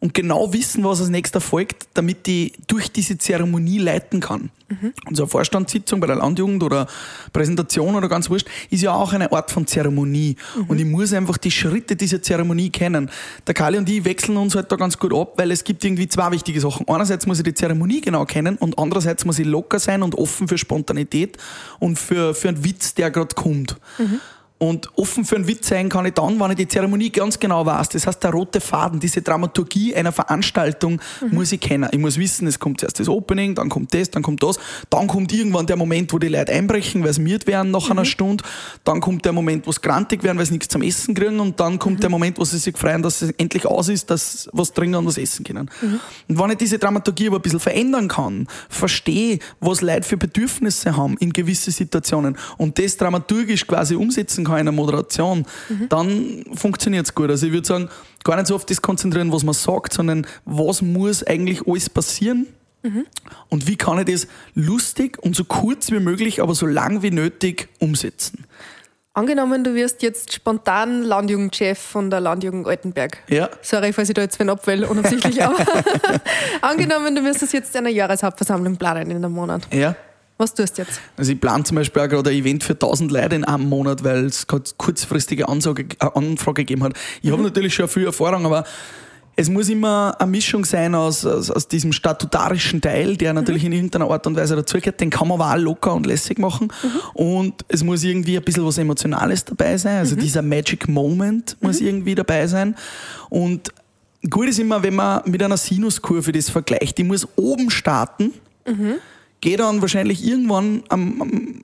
und 0.00 0.14
genau 0.14 0.50
wissen, 0.54 0.82
was 0.82 1.00
als 1.00 1.10
nächster 1.10 1.42
folgt, 1.42 1.88
damit 1.92 2.26
ich 2.26 2.54
durch 2.66 2.90
diese 2.90 3.18
Zeremonie 3.18 3.78
leiten 3.78 4.18
kann. 4.18 4.50
Mhm. 4.68 4.94
Unsere 5.06 5.28
Vorstandssitzung 5.28 6.00
bei 6.00 6.06
der 6.06 6.16
Landjugend 6.16 6.62
oder 6.62 6.86
Präsentation 7.34 7.94
oder 7.94 8.08
ganz 8.08 8.30
wurscht, 8.30 8.48
ist 8.70 8.82
ja 8.82 8.94
auch 8.94 9.12
eine 9.12 9.30
Art 9.30 9.50
von 9.50 9.66
Zeremonie. 9.66 10.36
Mhm. 10.56 10.64
Und 10.64 10.78
ich 10.78 10.86
muss 10.86 11.12
einfach 11.12 11.36
die 11.36 11.50
Schritte 11.50 11.94
dieser 11.94 12.22
Zeremonie 12.22 12.70
kennen. 12.70 13.10
Der 13.46 13.52
Kali 13.52 13.76
und 13.76 13.88
ich 13.90 14.06
wechseln 14.06 14.38
uns 14.38 14.54
halt 14.54 14.72
da 14.72 14.76
ganz 14.76 14.98
gut 14.98 15.14
ab, 15.14 15.34
weil 15.36 15.50
es 15.50 15.64
gibt 15.64 15.84
irgendwie 15.84 16.08
zwei 16.08 16.30
wichtige 16.32 16.60
Sachen. 16.60 16.88
Einerseits 16.88 17.26
muss 17.26 17.38
ich 17.38 17.44
die 17.44 17.54
Zeremonie 17.54 18.00
genau 18.00 18.24
kennen 18.24 18.56
und 18.56 18.78
andererseits 18.78 19.26
muss 19.26 19.38
ich 19.38 19.46
locker 19.46 19.78
sein 19.78 20.02
und 20.02 20.14
offen 20.14 20.48
für 20.48 20.56
Spontanität 20.56 21.36
und 21.78 21.98
für, 21.98 22.34
für 22.34 22.48
einen 22.48 22.64
Witz, 22.64 22.94
der 22.94 23.10
gerade 23.10 23.34
kommt. 23.34 23.76
Mhm. 23.98 24.20
Und 24.62 24.96
offen 24.96 25.24
für 25.24 25.34
einen 25.34 25.48
Witz 25.48 25.70
sein 25.70 25.88
kann 25.88 26.06
ich 26.06 26.14
dann, 26.14 26.38
wenn 26.38 26.52
ich 26.52 26.56
die 26.56 26.68
Zeremonie 26.68 27.10
ganz 27.10 27.40
genau 27.40 27.66
weiß. 27.66 27.88
Das 27.88 28.06
heißt, 28.06 28.22
der 28.22 28.30
rote 28.30 28.60
Faden, 28.60 29.00
diese 29.00 29.20
Dramaturgie 29.20 29.92
einer 29.92 30.12
Veranstaltung 30.12 31.00
mhm. 31.20 31.34
muss 31.34 31.50
ich 31.50 31.60
kennen. 31.60 31.88
Ich 31.90 31.98
muss 31.98 32.16
wissen, 32.16 32.46
es 32.46 32.60
kommt 32.60 32.78
zuerst 32.78 33.00
das 33.00 33.08
Opening, 33.08 33.56
dann 33.56 33.68
kommt 33.68 33.92
das, 33.92 34.12
dann 34.12 34.22
kommt 34.22 34.40
das, 34.40 34.60
dann 34.88 35.08
kommt 35.08 35.32
irgendwann 35.32 35.66
der 35.66 35.74
Moment, 35.74 36.12
wo 36.12 36.20
die 36.20 36.28
Leute 36.28 36.52
einbrechen, 36.52 37.02
weil 37.02 37.12
sie 37.12 37.22
miert 37.22 37.48
werden 37.48 37.72
nach 37.72 37.86
mhm. 37.86 37.90
einer 37.90 38.04
Stunde, 38.04 38.44
dann 38.84 39.00
kommt 39.00 39.24
der 39.24 39.32
Moment, 39.32 39.66
wo 39.66 39.72
sie 39.72 39.80
grantig 39.80 40.22
werden, 40.22 40.38
weil 40.38 40.46
sie 40.46 40.52
nichts 40.52 40.68
zum 40.68 40.82
Essen 40.82 41.16
kriegen 41.16 41.40
und 41.40 41.58
dann 41.58 41.80
kommt 41.80 41.96
mhm. 41.96 42.02
der 42.02 42.10
Moment, 42.10 42.38
wo 42.38 42.44
sie 42.44 42.58
sich 42.58 42.78
freuen, 42.78 43.02
dass 43.02 43.20
es 43.20 43.32
endlich 43.38 43.66
aus 43.66 43.88
ist, 43.88 44.10
dass 44.10 44.48
was 44.52 44.72
trinken 44.72 44.94
und 44.94 45.06
was 45.06 45.18
essen 45.18 45.44
können. 45.44 45.68
Mhm. 45.80 45.98
Und 46.28 46.38
wenn 46.38 46.50
ich 46.50 46.58
diese 46.58 46.78
Dramaturgie 46.78 47.26
aber 47.26 47.40
ein 47.40 47.42
bisschen 47.42 47.58
verändern 47.58 48.06
kann, 48.06 48.46
verstehe, 48.68 49.40
was 49.58 49.80
Leute 49.80 50.04
für 50.04 50.16
Bedürfnisse 50.16 50.96
haben 50.96 51.16
in 51.18 51.32
gewisse 51.32 51.72
Situationen 51.72 52.36
und 52.58 52.78
das 52.78 52.96
dramaturgisch 52.96 53.66
quasi 53.66 53.96
umsetzen 53.96 54.44
kann, 54.44 54.51
kann 54.52 54.60
in 54.60 54.66
der 54.66 54.72
Moderation, 54.72 55.46
mhm. 55.68 55.88
dann 55.88 56.44
funktioniert 56.54 57.06
es 57.06 57.14
gut. 57.14 57.30
Also 57.30 57.46
ich 57.46 57.52
würde 57.52 57.66
sagen, 57.66 57.88
gar 58.24 58.36
nicht 58.36 58.46
so 58.46 58.54
auf 58.54 58.64
das 58.64 58.82
konzentrieren, 58.82 59.32
was 59.32 59.42
man 59.44 59.54
sagt, 59.54 59.92
sondern 59.92 60.26
was 60.44 60.82
muss 60.82 61.24
eigentlich 61.24 61.66
alles 61.66 61.90
passieren 61.90 62.46
mhm. 62.82 63.06
und 63.48 63.66
wie 63.66 63.76
kann 63.76 63.98
ich 63.98 64.06
das 64.06 64.28
lustig 64.54 65.18
und 65.18 65.34
so 65.34 65.44
kurz 65.44 65.90
wie 65.90 66.00
möglich, 66.00 66.42
aber 66.42 66.54
so 66.54 66.66
lang 66.66 67.02
wie 67.02 67.10
nötig 67.10 67.68
umsetzen. 67.78 68.44
Angenommen, 69.14 69.62
du 69.62 69.74
wirst 69.74 70.02
jetzt 70.02 70.32
spontan 70.32 71.02
Landjugendchef 71.02 71.78
von 71.78 72.08
der 72.08 72.20
Landjugend 72.20 72.66
Altenberg. 72.66 73.18
Ja. 73.28 73.50
Sorry, 73.60 73.92
falls 73.92 74.08
ich 74.08 74.14
da 74.14 74.22
jetzt 74.22 74.40
wen 74.40 74.48
abwähle, 74.48 74.88
unabsichtlich, 74.88 75.42
aber 75.44 75.58
angenommen, 76.62 77.14
du 77.14 77.20
müsstest 77.20 77.52
jetzt 77.52 77.76
eine 77.76 77.90
Jahreshauptversammlung 77.90 78.78
planen 78.78 79.10
in 79.10 79.18
einem 79.18 79.32
Monat. 79.32 79.68
Ja. 79.70 79.96
Was 80.38 80.54
tust 80.54 80.78
du 80.78 80.82
jetzt? 80.82 81.00
Also 81.16 81.32
ich 81.32 81.40
plane 81.40 81.64
zum 81.64 81.76
Beispiel 81.76 82.02
auch 82.02 82.08
gerade 82.08 82.30
ein 82.30 82.36
Event 82.36 82.64
für 82.64 82.72
1000 82.72 83.12
Leute 83.12 83.36
in 83.36 83.44
einem 83.44 83.68
Monat, 83.68 84.02
weil 84.02 84.24
es 84.26 84.46
gerade 84.46 84.68
kurzfristige 84.76 85.48
Ansage, 85.48 85.86
äh, 86.00 86.08
Anfrage 86.14 86.62
gegeben 86.62 86.82
hat. 86.84 86.94
Ich 87.20 87.28
mhm. 87.28 87.34
habe 87.34 87.42
natürlich 87.44 87.74
schon 87.74 87.88
viel 87.88 88.06
Erfahrung, 88.06 88.46
aber 88.46 88.64
es 89.34 89.48
muss 89.48 89.68
immer 89.68 90.14
eine 90.18 90.30
Mischung 90.30 90.64
sein 90.64 90.94
aus, 90.94 91.24
aus, 91.24 91.50
aus 91.50 91.66
diesem 91.66 91.92
statutarischen 91.92 92.80
Teil, 92.80 93.16
der 93.16 93.32
natürlich 93.32 93.62
mhm. 93.62 93.68
in 93.68 93.72
irgendeiner 93.72 94.10
Art 94.10 94.26
und 94.26 94.36
Weise 94.36 94.56
dazugehört. 94.56 95.00
Den 95.00 95.10
kann 95.10 95.28
man 95.28 95.40
aber 95.40 95.54
auch 95.54 95.58
locker 95.58 95.94
und 95.94 96.06
lässig 96.06 96.38
machen. 96.38 96.68
Mhm. 96.82 97.00
Und 97.14 97.64
es 97.68 97.82
muss 97.82 98.04
irgendwie 98.04 98.36
ein 98.36 98.44
bisschen 98.44 98.66
was 98.66 98.76
Emotionales 98.78 99.44
dabei 99.44 99.78
sein. 99.78 99.98
Also 99.98 100.16
mhm. 100.16 100.20
dieser 100.20 100.42
Magic 100.42 100.88
Moment 100.88 101.56
muss 101.60 101.80
mhm. 101.80 101.86
irgendwie 101.86 102.14
dabei 102.14 102.46
sein. 102.46 102.76
Und 103.30 103.72
gut 104.28 104.48
ist 104.48 104.58
immer, 104.58 104.82
wenn 104.82 104.94
man 104.94 105.22
mit 105.24 105.42
einer 105.42 105.56
Sinuskurve 105.56 106.32
das 106.32 106.50
vergleicht. 106.50 106.98
Die 106.98 107.04
muss 107.04 107.26
oben 107.36 107.70
starten. 107.70 108.32
Gehe 109.42 109.58
dann 109.58 109.82
wahrscheinlich 109.82 110.26
irgendwann 110.26 110.84
am, 110.88 111.20
am, 111.20 111.62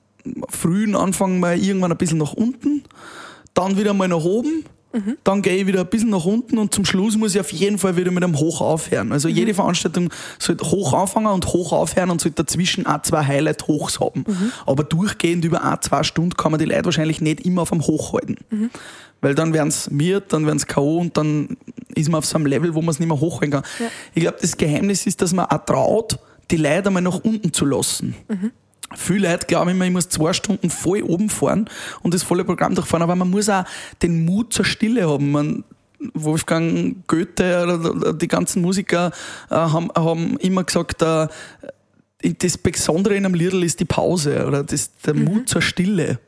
frühen 0.49 0.95
Anfang 0.95 1.39
mal 1.39 1.57
irgendwann 1.57 1.91
ein 1.91 1.97
bisschen 1.97 2.17
nach 2.17 2.33
unten, 2.33 2.83
dann 3.53 3.77
wieder 3.77 3.93
mal 3.93 4.07
nach 4.07 4.23
oben, 4.23 4.65
mhm. 4.93 5.17
dann 5.23 5.41
gehe 5.41 5.57
ich 5.57 5.67
wieder 5.67 5.79
ein 5.81 5.87
bisschen 5.87 6.09
nach 6.09 6.25
unten 6.25 6.57
und 6.57 6.73
zum 6.73 6.85
Schluss 6.85 7.17
muss 7.17 7.35
ich 7.35 7.39
auf 7.39 7.51
jeden 7.51 7.77
Fall 7.77 7.95
wieder 7.95 8.11
mit 8.11 8.23
einem 8.23 8.37
Hoch 8.37 8.61
aufhören. 8.61 9.11
Also 9.11 9.29
mhm. 9.29 9.35
jede 9.35 9.53
Veranstaltung 9.53 10.11
sollte 10.37 10.69
hoch 10.69 10.93
anfangen 10.93 11.27
und 11.27 11.47
hoch 11.47 11.71
aufhören 11.71 12.09
und 12.09 12.21
sollte 12.21 12.43
dazwischen 12.43 12.85
auch 12.85 13.01
zwei 13.01 13.25
Highlight-Hochs 13.25 13.99
haben. 13.99 14.25
Mhm. 14.27 14.51
Aber 14.65 14.83
durchgehend 14.83 15.45
über 15.45 15.63
ein, 15.63 15.81
zwei 15.81 16.03
Stunden 16.03 16.35
kann 16.35 16.51
man 16.51 16.59
die 16.59 16.65
Leute 16.65 16.85
wahrscheinlich 16.85 17.21
nicht 17.21 17.41
immer 17.45 17.63
auf 17.63 17.69
dem 17.69 17.81
Hoch 17.81 18.13
halten. 18.13 18.35
Mhm. 18.49 18.69
Weil 19.21 19.35
dann 19.35 19.53
werden 19.53 19.69
es 19.69 19.89
miert, 19.89 20.31
dann 20.31 20.45
werden 20.45 20.57
es 20.57 20.67
K.O. 20.67 20.97
und 20.99 21.17
dann 21.17 21.57
ist 21.93 22.09
man 22.09 22.19
auf 22.19 22.25
so 22.25 22.37
einem 22.37 22.45
Level, 22.45 22.73
wo 22.73 22.81
man 22.81 22.89
es 22.89 22.99
nicht 22.99 23.09
mehr 23.09 23.19
hochhalten 23.19 23.51
kann. 23.51 23.63
Ja. 23.79 23.85
Ich 24.13 24.21
glaube, 24.21 24.37
das 24.39 24.55
Geheimnis 24.55 25.05
ist, 25.05 25.21
dass 25.21 25.33
man 25.33 25.45
auch 25.45 25.65
traut, 25.65 26.19
die 26.51 26.57
Leute 26.57 26.87
einmal 26.87 27.01
nach 27.01 27.19
unten 27.19 27.53
zu 27.53 27.65
lassen. 27.65 28.15
Mhm. 28.27 28.51
Viele 28.95 29.29
Leute 29.29 29.45
glauben 29.45 29.69
immer, 29.69 29.85
ich 29.85 29.91
muss 29.91 30.09
zwei 30.09 30.33
Stunden 30.33 30.69
voll 30.69 31.03
oben 31.03 31.29
fahren 31.29 31.69
und 32.01 32.13
das 32.13 32.23
volle 32.23 32.43
Programm 32.43 32.73
durchfahren, 32.73 33.03
aber 33.03 33.15
man 33.15 33.29
muss 33.29 33.47
auch 33.49 33.63
den 34.01 34.25
Mut 34.25 34.51
zur 34.51 34.65
Stille 34.65 35.07
haben. 35.07 35.31
Man, 35.31 35.63
Wolfgang 36.13 37.05
Goethe 37.07 37.63
oder 37.63 38.13
die 38.13 38.27
ganzen 38.27 38.61
Musiker 38.61 39.11
äh, 39.49 39.55
haben, 39.55 39.89
haben 39.95 40.37
immer 40.37 40.63
gesagt, 40.63 41.01
äh, 41.01 41.27
das 42.21 42.57
Besondere 42.57 43.15
in 43.15 43.25
einem 43.25 43.35
Liedl 43.35 43.63
ist 43.63 43.79
die 43.79 43.85
Pause 43.85 44.45
oder 44.45 44.63
das, 44.63 44.91
der 45.05 45.13
mhm. 45.13 45.23
Mut 45.25 45.49
zur 45.49 45.61
Stille. 45.61 46.19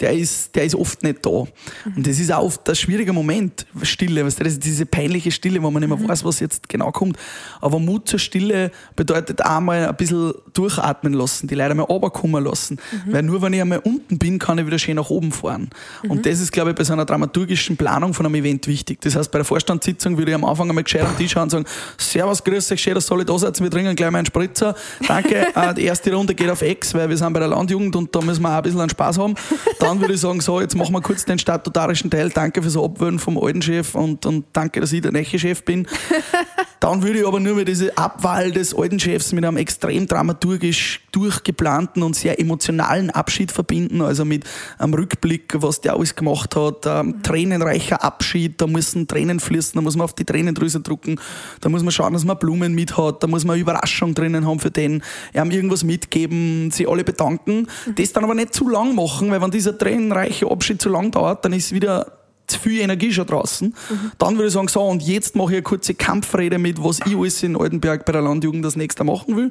Der 0.00 0.12
ist, 0.12 0.54
der 0.54 0.64
ist 0.64 0.74
oft 0.74 1.02
nicht 1.02 1.24
da. 1.24 1.30
Und 1.30 2.06
das 2.06 2.18
ist 2.18 2.32
auch 2.32 2.42
oft 2.42 2.68
ein 2.68 2.74
schwieriger 2.74 3.12
Moment, 3.12 3.66
Stille, 3.82 4.24
weißt 4.24 4.40
du, 4.40 4.44
das 4.44 4.54
ist 4.54 4.64
diese 4.64 4.84
peinliche 4.84 5.30
Stille, 5.30 5.62
wo 5.62 5.70
man 5.70 5.82
nicht 5.82 5.88
mehr 5.88 6.08
weiß, 6.08 6.24
was 6.24 6.40
jetzt 6.40 6.68
genau 6.68 6.92
kommt. 6.92 7.16
Aber 7.60 7.78
Mut 7.78 8.08
zur 8.08 8.18
Stille 8.18 8.70
bedeutet 8.94 9.42
auch 9.42 9.60
mal 9.60 9.88
ein 9.88 9.96
bisschen 9.96 10.34
durchatmen 10.52 11.14
lassen, 11.14 11.46
die 11.48 11.54
Leute 11.54 11.74
mal 11.74 11.84
runterkommen 11.84 12.44
lassen. 12.44 12.78
Weil 13.06 13.22
nur 13.22 13.40
wenn 13.40 13.52
ich 13.52 13.60
einmal 13.60 13.78
unten 13.78 14.18
bin, 14.18 14.38
kann 14.38 14.58
ich 14.58 14.66
wieder 14.66 14.78
schön 14.78 14.96
nach 14.96 15.10
oben 15.10 15.32
fahren. 15.32 15.70
Und 16.08 16.26
das 16.26 16.40
ist, 16.40 16.52
glaube 16.52 16.70
ich, 16.70 16.76
bei 16.76 16.84
so 16.84 16.92
einer 16.92 17.04
dramaturgischen 17.04 17.76
Planung 17.76 18.12
von 18.12 18.26
einem 18.26 18.34
Event 18.34 18.66
wichtig. 18.66 19.00
Das 19.00 19.16
heißt, 19.16 19.30
bei 19.30 19.38
der 19.38 19.44
Vorstandssitzung 19.44 20.18
würde 20.18 20.32
ich 20.32 20.34
am 20.34 20.44
Anfang 20.44 20.68
einmal 20.68 20.84
gescheit 20.84 21.04
am 21.04 21.16
Tisch 21.16 21.32
schauen 21.32 21.44
und 21.44 21.50
sagen, 21.50 21.64
Servus, 21.98 22.44
grüß 22.44 22.72
euch, 22.72 22.82
schön, 22.82 22.94
dass 22.94 23.10
alle 23.10 23.24
da 23.24 23.38
seid, 23.38 23.58
wir 23.60 23.70
trinken 23.70 23.96
gleich 23.96 24.10
mal 24.10 24.18
einen 24.18 24.26
Spritzer. 24.26 24.74
Danke, 25.06 25.46
äh, 25.54 25.74
die 25.74 25.84
erste 25.84 26.12
Runde 26.12 26.34
geht 26.34 26.50
auf 26.50 26.62
Ex, 26.62 26.92
weil 26.94 27.08
wir 27.08 27.16
sind 27.16 27.32
bei 27.32 27.40
der 27.40 27.48
Landjugend 27.48 27.96
und 27.96 28.14
da 28.14 28.20
müssen 28.20 28.42
wir 28.42 28.50
auch 28.50 28.56
ein 28.56 28.62
bisschen 28.62 28.80
einen 28.80 28.90
Spaß 28.90 29.18
haben. 29.18 29.34
Dann 29.86 30.00
würde 30.00 30.14
ich 30.14 30.20
sagen, 30.20 30.40
so, 30.40 30.60
jetzt 30.60 30.74
machen 30.74 30.92
wir 30.92 31.00
kurz 31.00 31.24
den 31.24 31.38
statutarischen 31.38 32.10
Teil. 32.10 32.30
Danke 32.30 32.60
fürs 32.60 32.76
Abwählen 32.76 33.20
vom 33.20 33.38
alten 33.38 33.62
Chef 33.62 33.94
und, 33.94 34.26
und 34.26 34.46
danke, 34.52 34.80
dass 34.80 34.92
ich 34.92 35.00
der 35.00 35.12
neue 35.12 35.24
Chef 35.24 35.62
bin. 35.62 35.86
Dann 36.80 37.02
würde 37.02 37.20
ich 37.20 37.26
aber 37.26 37.40
nur 37.40 37.54
mit 37.54 37.68
diese 37.68 37.96
Abwahl 37.96 38.52
des 38.52 38.74
alten 38.74 39.00
Chefs 39.00 39.32
mit 39.32 39.44
einem 39.44 39.56
extrem 39.56 40.06
dramaturgisch 40.06 41.00
durchgeplanten 41.10 42.02
und 42.02 42.14
sehr 42.14 42.38
emotionalen 42.38 43.10
Abschied 43.10 43.50
verbinden, 43.50 44.02
also 44.02 44.26
mit 44.26 44.44
einem 44.78 44.92
Rückblick, 44.92 45.54
was 45.56 45.80
der 45.80 45.94
alles 45.94 46.14
gemacht 46.14 46.54
hat, 46.54 46.84
ähm, 46.84 47.22
tränenreicher 47.22 48.04
Abschied, 48.04 48.60
da 48.60 48.66
müssen 48.66 49.08
Tränen 49.08 49.40
fließen, 49.40 49.72
da 49.74 49.80
muss 49.80 49.96
man 49.96 50.04
auf 50.04 50.12
die 50.12 50.26
Tränendrüse 50.26 50.80
drucken, 50.80 51.18
da 51.62 51.70
muss 51.70 51.82
man 51.82 51.92
schauen, 51.92 52.12
dass 52.12 52.26
man 52.26 52.38
Blumen 52.38 52.74
mit 52.74 52.98
hat, 52.98 53.22
da 53.22 53.26
muss 53.26 53.44
man 53.44 53.54
eine 53.54 53.62
Überraschung 53.62 54.14
drinnen 54.14 54.46
haben 54.46 54.60
für 54.60 54.70
den, 54.70 55.02
ihm 55.32 55.50
irgendwas 55.50 55.84
mitgeben, 55.84 56.70
sie 56.70 56.86
alle 56.86 57.04
bedanken, 57.04 57.68
das 57.94 58.12
dann 58.12 58.24
aber 58.24 58.34
nicht 58.34 58.52
zu 58.52 58.68
lang 58.68 58.94
machen, 58.94 59.30
weil 59.30 59.40
wenn 59.40 59.50
dieser 59.50 59.75
tränenreiche 59.78 60.50
Abschied 60.50 60.80
zu 60.80 60.88
lang 60.88 61.10
dauert, 61.10 61.44
dann 61.44 61.52
ist 61.52 61.72
wieder 61.72 62.06
zu 62.46 62.58
viel 62.58 62.80
Energie 62.80 63.12
schon 63.12 63.26
draußen. 63.26 63.74
Dann 64.18 64.36
würde 64.36 64.48
ich 64.48 64.52
sagen, 64.52 64.68
so, 64.68 64.82
und 64.82 65.02
jetzt 65.02 65.36
mache 65.36 65.48
ich 65.48 65.56
eine 65.56 65.62
kurze 65.62 65.94
Kampfrede 65.94 66.58
mit, 66.58 66.82
was 66.82 67.00
ich 67.06 67.16
alles 67.16 67.42
in 67.42 67.56
Altenberg 67.56 68.04
bei 68.04 68.12
der 68.12 68.22
Landjugend 68.22 68.64
das 68.64 68.76
nächste 68.76 69.04
machen 69.04 69.36
will. 69.36 69.50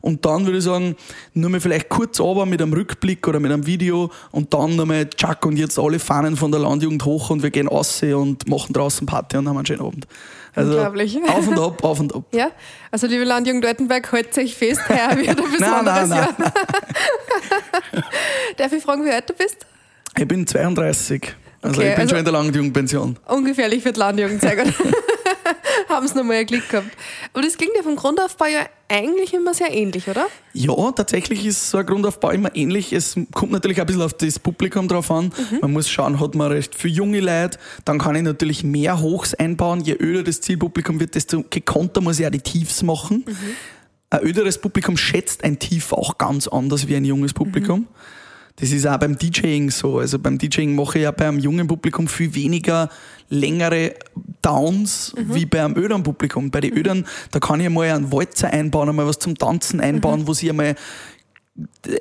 Und 0.00 0.24
dann 0.26 0.44
würde 0.46 0.58
ich 0.58 0.64
sagen, 0.64 0.96
nur 1.34 1.50
mal 1.50 1.60
vielleicht 1.60 1.88
kurz 1.88 2.20
aber 2.20 2.44
mit 2.44 2.60
einem 2.60 2.72
Rückblick 2.72 3.26
oder 3.28 3.38
mit 3.38 3.52
einem 3.52 3.66
Video 3.66 4.10
und 4.32 4.52
dann 4.52 4.76
nochmal, 4.76 5.08
tschack, 5.08 5.46
und 5.46 5.56
jetzt 5.56 5.78
alle 5.78 5.98
Fahnen 5.98 6.36
von 6.36 6.50
der 6.50 6.60
Landjugend 6.60 7.04
hoch 7.04 7.30
und 7.30 7.42
wir 7.42 7.50
gehen 7.50 7.68
raus 7.68 8.02
und 8.02 8.48
machen 8.48 8.72
draußen 8.72 9.06
Party 9.06 9.36
und 9.36 9.48
haben 9.48 9.56
einen 9.56 9.66
schönen 9.66 9.82
Abend. 9.82 10.06
Also 10.54 10.72
Unglaublich. 10.72 11.18
auf 11.28 11.48
und 11.48 11.58
ab, 11.58 11.84
auf 11.84 12.00
und 12.00 12.14
ab. 12.14 12.24
Ja, 12.32 12.50
also 12.90 13.06
liebe 13.06 13.24
Landjugend 13.24 13.64
Altenberg, 13.64 14.12
haltet 14.12 14.36
euch 14.38 14.54
fest, 14.54 14.80
heuer 14.88 15.10
wird 15.16 15.28
ein 15.28 15.36
Nein, 15.36 15.52
besonderes 15.58 16.08
nein, 16.08 16.28
nein. 16.38 16.52
Jahr. 17.92 18.02
Darf 18.56 18.72
ich 18.72 18.82
fragen, 18.82 19.04
wie 19.04 19.10
alt 19.10 19.30
du 19.30 19.34
bist? 19.34 19.64
Ich 20.18 20.28
bin 20.28 20.46
32. 20.46 21.34
Also 21.62 21.80
Okay, 21.80 21.90
ich 21.90 21.94
bin 21.94 22.00
also- 22.02 22.10
schon 22.10 22.18
in 22.18 22.24
der 22.24 22.32
Landjugendpension. 22.32 23.16
Ungefährlich 23.28 23.82
für 23.82 23.92
die 23.92 23.98
Landjugend, 24.00 24.40
sehr 24.40 24.56
gut. 24.56 24.74
Haben 25.88 26.06
es 26.06 26.14
nochmal 26.14 26.36
ein 26.36 26.46
Glück 26.46 26.68
gehabt. 26.68 26.88
Aber 27.32 27.42
das 27.42 27.56
klingt 27.56 27.72
ja 27.76 27.82
vom 27.82 27.96
Grundaufbau 27.96 28.46
ja 28.46 28.66
eigentlich 28.88 29.32
immer 29.34 29.54
sehr 29.54 29.72
ähnlich, 29.72 30.08
oder? 30.08 30.26
Ja, 30.54 30.92
tatsächlich 30.92 31.44
ist 31.46 31.70
so 31.70 31.78
ein 31.78 31.86
Grundaufbau 31.86 32.30
immer 32.30 32.54
ähnlich. 32.56 32.92
Es 32.92 33.14
kommt 33.32 33.52
natürlich 33.52 33.80
ein 33.80 33.86
bisschen 33.86 34.02
auf 34.02 34.14
das 34.14 34.38
Publikum 34.38 34.88
drauf 34.88 35.10
an. 35.10 35.32
Man 35.60 35.72
muss 35.72 35.88
schauen, 35.88 36.20
hat 36.20 36.34
man 36.34 36.50
recht 36.50 36.74
für 36.74 36.88
junge 36.88 37.20
Leute, 37.20 37.58
dann 37.84 37.98
kann 37.98 38.14
ich 38.16 38.22
natürlich 38.22 38.64
mehr 38.64 39.00
Hochs 39.00 39.34
einbauen. 39.34 39.80
Je 39.80 39.94
öder 39.98 40.22
das 40.24 40.40
Zielpublikum 40.40 40.98
wird, 41.00 41.14
desto 41.14 41.44
gekonnter 41.48 42.00
muss 42.00 42.18
ich 42.18 42.26
auch 42.26 42.30
die 42.30 42.40
Tiefs 42.40 42.82
machen. 42.82 43.24
Ein 44.10 44.22
öderes 44.24 44.58
Publikum 44.58 44.96
schätzt 44.96 45.42
ein 45.44 45.58
Tief 45.58 45.92
auch 45.92 46.18
ganz 46.18 46.48
anders 46.48 46.86
wie 46.88 46.96
ein 46.96 47.04
junges 47.04 47.32
Publikum. 47.32 47.86
Das 48.62 48.70
ist 48.70 48.86
auch 48.86 48.96
beim 48.96 49.18
DJing 49.18 49.72
so. 49.72 49.98
Also 49.98 50.20
beim 50.20 50.38
DJing 50.38 50.76
mache 50.76 50.98
ich 50.98 51.02
ja 51.02 51.10
bei 51.10 51.26
einem 51.26 51.40
jungen 51.40 51.66
Publikum 51.66 52.06
viel 52.06 52.32
weniger 52.32 52.90
längere 53.28 53.96
Downs 54.40 55.12
wie 55.16 55.46
bei 55.46 55.64
einem 55.64 55.76
öderen 55.76 56.04
Publikum. 56.04 56.52
Bei 56.52 56.60
den 56.60 56.72
Ödern, 56.72 57.04
da 57.32 57.40
kann 57.40 57.58
ich 57.58 57.66
einmal 57.66 57.90
einen 57.90 58.12
Walzer 58.12 58.50
einbauen, 58.50 58.88
einmal 58.88 59.08
was 59.08 59.18
zum 59.18 59.36
Tanzen 59.36 59.80
einbauen, 59.80 60.28
wo 60.28 60.32
sie 60.32 60.48
einmal 60.48 60.76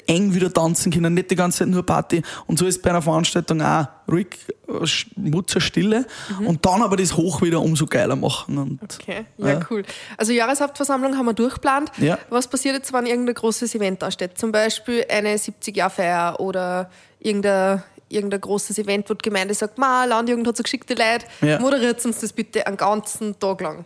eng 0.07 0.33
wieder 0.33 0.51
tanzen 0.53 0.91
können, 0.91 1.13
nicht 1.13 1.29
die 1.29 1.35
ganze 1.35 1.59
Zeit 1.59 1.67
nur 1.67 1.85
Party. 1.85 2.21
Und 2.47 2.57
so 2.57 2.65
ist 2.65 2.81
bei 2.81 2.89
einer 2.89 3.01
Veranstaltung 3.01 3.61
auch 3.61 3.85
ruhig, 4.09 4.27
äh, 4.69 4.71
Sch- 4.83 5.07
Mut 5.17 5.49
zur 5.49 5.59
Stille 5.59 6.05
und 6.45 6.65
dann 6.65 6.81
aber 6.81 6.95
das 6.95 7.17
Hoch 7.17 7.41
wieder 7.41 7.59
umso 7.61 7.85
geiler 7.85 8.15
machen. 8.15 8.57
Und 8.57 8.79
Okay, 8.81 9.25
ja, 9.37 9.49
Ja. 9.49 9.59
cool. 9.69 9.83
Also 10.17 10.31
Jahreshauptversammlung 10.31 11.17
haben 11.17 11.25
wir 11.25 11.33
durchgeplant. 11.33 11.91
Ja. 11.97 12.17
Was 12.29 12.47
passiert 12.47 12.75
jetzt, 12.75 12.93
wenn 12.93 13.05
irgendein 13.05 13.35
großes 13.35 13.75
Event 13.75 14.01
ansteht? 14.03 14.37
Zum 14.37 14.51
Beispiel 14.53 15.05
eine 15.09 15.35
70-Jahr-Feier 15.37 16.39
oder 16.39 16.89
irgendein, 17.19 17.83
irgendein 18.07 18.39
großes 18.41 18.77
Event, 18.77 19.09
wo 19.09 19.13
die 19.15 19.21
Gemeinde 19.29 19.53
sagt, 19.53 19.77
ma, 19.77 20.05
Landjugend 20.05 20.47
hat 20.47 20.55
so 20.57 20.63
geschickte 20.63 20.93
Leute, 20.93 21.25
Ja. 21.41 21.59
moderiert 21.59 22.03
uns 22.05 22.19
das 22.19 22.31
bitte 22.31 22.65
einen 22.67 22.77
ganzen 22.77 23.37
Tag 23.37 23.59
lang. 23.61 23.83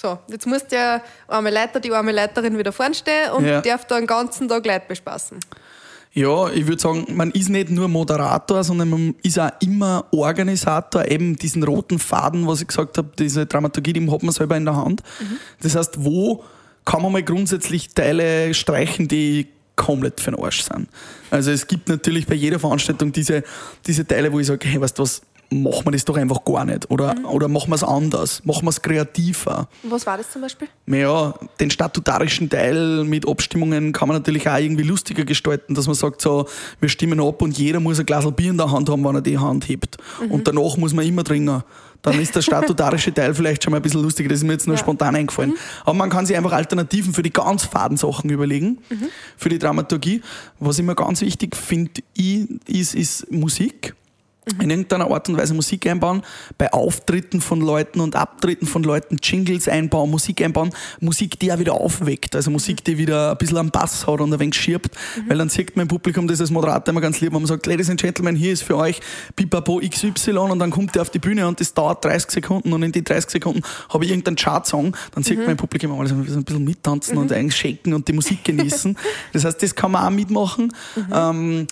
So, 0.00 0.16
jetzt 0.28 0.46
muss 0.46 0.64
der 0.64 1.02
arme 1.26 1.50
Leiter, 1.50 1.80
die 1.80 1.90
arme 1.90 2.12
Leiterin 2.12 2.56
wieder 2.56 2.70
vorn 2.70 2.94
stehen 2.94 3.32
und 3.32 3.44
Ja. 3.44 3.60
darf 3.60 3.84
da 3.84 3.96
einen 3.96 4.06
ganzen 4.06 4.46
Tag 4.48 4.64
Leute 4.64 4.84
bespaßen. 4.86 5.40
Ja, 6.12 6.48
ich 6.50 6.68
würde 6.68 6.80
sagen, 6.80 7.04
man 7.16 7.32
ist 7.32 7.48
nicht 7.48 7.68
nur 7.70 7.88
Moderator, 7.88 8.62
sondern 8.62 8.90
man 8.90 9.14
ist 9.24 9.40
auch 9.40 9.50
immer 9.60 10.04
Organisator, 10.12 11.04
eben 11.10 11.34
diesen 11.34 11.64
roten 11.64 11.98
Faden, 11.98 12.46
was 12.46 12.60
ich 12.60 12.68
gesagt 12.68 12.96
habe, 12.96 13.10
diese 13.18 13.44
Dramaturgie, 13.46 13.92
die 13.92 14.08
hat 14.08 14.22
man 14.22 14.32
selber 14.32 14.56
in 14.56 14.66
der 14.66 14.76
Hand. 14.76 15.02
Das 15.60 15.74
heißt, 15.74 16.04
wo 16.04 16.44
kann 16.84 17.02
man 17.02 17.10
mal 17.10 17.22
grundsätzlich 17.24 17.88
Teile 17.92 18.54
streichen, 18.54 19.08
die 19.08 19.48
komplett 19.74 20.20
für 20.20 20.32
den 20.32 20.42
Arsch 20.42 20.62
sind. 20.62 20.88
Also 21.30 21.50
es 21.50 21.66
gibt 21.66 21.88
natürlich 21.88 22.26
bei 22.26 22.34
jeder 22.34 22.58
Veranstaltung 22.58 23.12
diese, 23.12 23.44
diese 23.86 24.06
Teile, 24.06 24.32
wo 24.32 24.40
ich 24.40 24.46
sage, 24.46 24.66
hey, 24.66 24.80
weißt 24.80 24.98
du 24.98 25.02
was, 25.02 25.22
machen 25.50 25.86
wir 25.86 25.92
das 25.92 26.04
doch 26.04 26.16
einfach 26.16 26.44
gar 26.44 26.64
nicht. 26.64 26.90
Oder, 26.90 27.14
oder 27.30 27.48
machen 27.48 27.70
wir 27.70 27.76
es 27.76 27.84
anders, 27.84 28.42
machen 28.44 28.64
wir 28.64 28.70
es 28.70 28.82
kreativer. 28.82 29.68
Was 29.82 30.04
war 30.06 30.18
das 30.18 30.30
zum 30.30 30.42
Beispiel? 30.42 30.68
Ja, 30.86 31.34
den 31.58 31.70
statutarischen 31.70 32.50
Teil 32.50 33.04
mit 33.04 33.26
Abstimmungen 33.26 33.92
kann 33.92 34.08
man 34.08 34.16
natürlich 34.18 34.48
auch 34.48 34.58
irgendwie 34.58 34.82
lustiger 34.82 35.24
gestalten, 35.24 35.74
dass 35.74 35.86
man 35.86 35.94
sagt 35.94 36.20
so, 36.20 36.46
wir 36.80 36.88
stimmen 36.88 37.20
ab 37.20 37.40
und 37.42 37.56
jeder 37.56 37.80
muss 37.80 37.98
ein 37.98 38.06
Glas 38.06 38.30
Bier 38.32 38.50
in 38.50 38.58
der 38.58 38.70
Hand 38.70 38.90
haben, 38.90 39.04
wenn 39.04 39.14
er 39.14 39.22
die 39.22 39.38
Hand 39.38 39.68
hebt. 39.68 39.96
Und 40.28 40.46
danach 40.46 40.76
muss 40.76 40.92
man 40.92 41.06
immer 41.06 41.24
trinken. 41.24 41.62
Dann 42.02 42.20
ist 42.20 42.36
der 42.36 42.42
statutarische 42.42 43.12
Teil 43.12 43.34
vielleicht 43.34 43.64
schon 43.64 43.70
mal 43.70 43.78
ein 43.78 43.82
bisschen 43.82 44.02
lustiger. 44.02 44.28
Das 44.28 44.38
ist 44.38 44.44
mir 44.44 44.52
jetzt 44.52 44.66
nur 44.66 44.76
Ja. 44.76 44.80
spontan 44.82 45.16
eingefallen. 45.16 45.54
Aber 45.82 45.94
man 45.94 46.10
kann 46.10 46.26
sich 46.26 46.36
einfach 46.36 46.52
Alternativen 46.52 47.12
für 47.14 47.22
die 47.22 47.32
ganz 47.32 47.64
faden 47.64 47.96
Sachen 47.96 48.30
überlegen, 48.30 48.78
für 49.36 49.48
die 49.48 49.58
Dramaturgie. 49.58 50.20
Was 50.60 50.78
immer 50.78 50.94
ganz 50.94 51.22
wichtig 51.22 51.56
finde 51.56 52.02
ich, 52.14 52.46
ist, 52.68 52.94
ist 52.94 53.32
Musik 53.32 53.94
in 54.60 54.70
irgendeiner 54.70 55.10
Art 55.10 55.28
und 55.28 55.36
Weise 55.36 55.54
Musik 55.54 55.86
einbauen, 55.86 56.22
bei 56.56 56.72
Auftritten 56.72 57.40
von 57.40 57.60
Leuten 57.60 58.00
und 58.00 58.16
Abtritten 58.16 58.66
von 58.66 58.82
Leuten 58.82 59.16
Jingles 59.22 59.68
einbauen, 59.68 60.10
Musik 60.10 60.42
einbauen, 60.42 60.70
Musik, 61.00 61.38
die 61.38 61.52
auch 61.52 61.58
wieder 61.58 61.74
aufweckt, 61.74 62.34
also 62.34 62.50
Musik, 62.50 62.84
die 62.84 62.98
wieder 62.98 63.32
ein 63.32 63.38
bisschen 63.38 63.58
am 63.58 63.70
Bass 63.70 64.06
hat 64.06 64.20
und 64.20 64.32
ein 64.32 64.40
wenig 64.40 64.56
schirbt, 64.56 64.96
weil 65.26 65.38
dann 65.38 65.48
sieht 65.48 65.76
im 65.76 65.88
Publikum 65.88 66.26
das 66.28 66.40
als 66.40 66.50
Moderator 66.50 66.92
immer 66.92 67.00
ganz 67.00 67.20
lieb, 67.20 67.32
wenn 67.32 67.42
man 67.42 67.46
sagt, 67.46 67.66
Ladies 67.66 67.90
and 67.90 68.00
Gentlemen, 68.00 68.36
hier 68.36 68.52
ist 68.52 68.62
für 68.62 68.76
euch 68.76 69.00
Pipapo 69.36 69.80
XY 69.80 70.38
und 70.38 70.58
dann 70.58 70.70
kommt 70.70 70.94
der 70.94 71.02
auf 71.02 71.10
die 71.10 71.18
Bühne 71.18 71.46
und 71.46 71.60
das 71.60 71.74
dauert 71.74 72.04
30 72.04 72.30
Sekunden 72.30 72.72
und 72.72 72.82
in 72.82 72.92
die 72.92 73.04
30 73.04 73.30
Sekunden 73.30 73.62
habe 73.88 74.04
ich 74.04 74.10
irgendeinen 74.10 74.36
Chartsong, 74.36 74.96
dann 75.14 75.22
sieht 75.22 75.38
man 75.38 75.50
im 75.50 75.56
Publikum 75.56 75.98
alles 75.98 76.12
ein 76.12 76.24
bisschen 76.24 76.64
mittanzen 76.64 77.18
und 77.18 77.32
eigentlich 77.32 77.56
shaken 77.56 77.94
und 77.94 78.08
die 78.08 78.12
Musik 78.12 78.44
genießen. 78.44 78.96
Das 79.32 79.44
heißt, 79.44 79.62
das 79.62 79.74
kann 79.74 79.92
man 79.92 80.04
auch 80.04 80.10
mitmachen. 80.10 80.72
Ähm, 81.12 81.66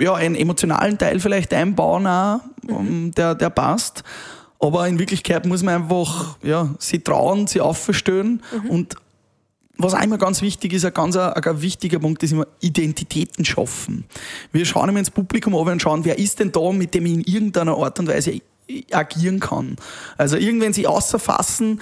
ja, 0.00 0.14
einen 0.14 0.34
emotionalen 0.34 0.98
Teil 0.98 1.20
vielleicht 1.20 1.52
einbauen 1.54 2.06
auch, 2.06 2.40
um, 2.66 3.12
der, 3.12 3.34
der 3.34 3.50
passt. 3.50 4.04
Aber 4.60 4.88
in 4.88 4.98
Wirklichkeit 4.98 5.46
muss 5.46 5.62
man 5.62 5.82
einfach 5.82 6.36
ja, 6.42 6.74
sie 6.78 6.98
trauen, 6.98 7.46
sie 7.46 7.60
aufstellen 7.60 8.42
und 8.68 8.96
was 9.78 9.94
auch 9.94 10.02
immer 10.02 10.18
ganz 10.18 10.42
wichtig 10.42 10.72
ist, 10.72 10.84
ein 10.84 10.92
ganz 10.92 11.16
ein, 11.16 11.32
ein 11.32 11.62
wichtiger 11.62 12.00
Punkt 12.00 12.22
ist 12.24 12.32
immer 12.32 12.48
Identitäten 12.60 13.44
schaffen. 13.44 14.04
Wir 14.50 14.64
schauen 14.64 14.88
immer 14.88 14.98
ins 14.98 15.12
Publikum 15.12 15.54
an 15.54 15.68
und 15.68 15.82
schauen, 15.82 16.04
wer 16.04 16.18
ist 16.18 16.40
denn 16.40 16.50
da, 16.50 16.72
mit 16.72 16.94
dem 16.94 17.06
ich 17.06 17.12
in 17.12 17.20
irgendeiner 17.20 17.76
Art 17.76 18.00
und 18.00 18.08
Weise 18.08 18.40
agieren 18.90 19.40
kann. 19.40 19.76
Also 20.16 20.36
irgendwann 20.36 20.72
sich 20.72 20.86
außerfassen, 20.86 21.80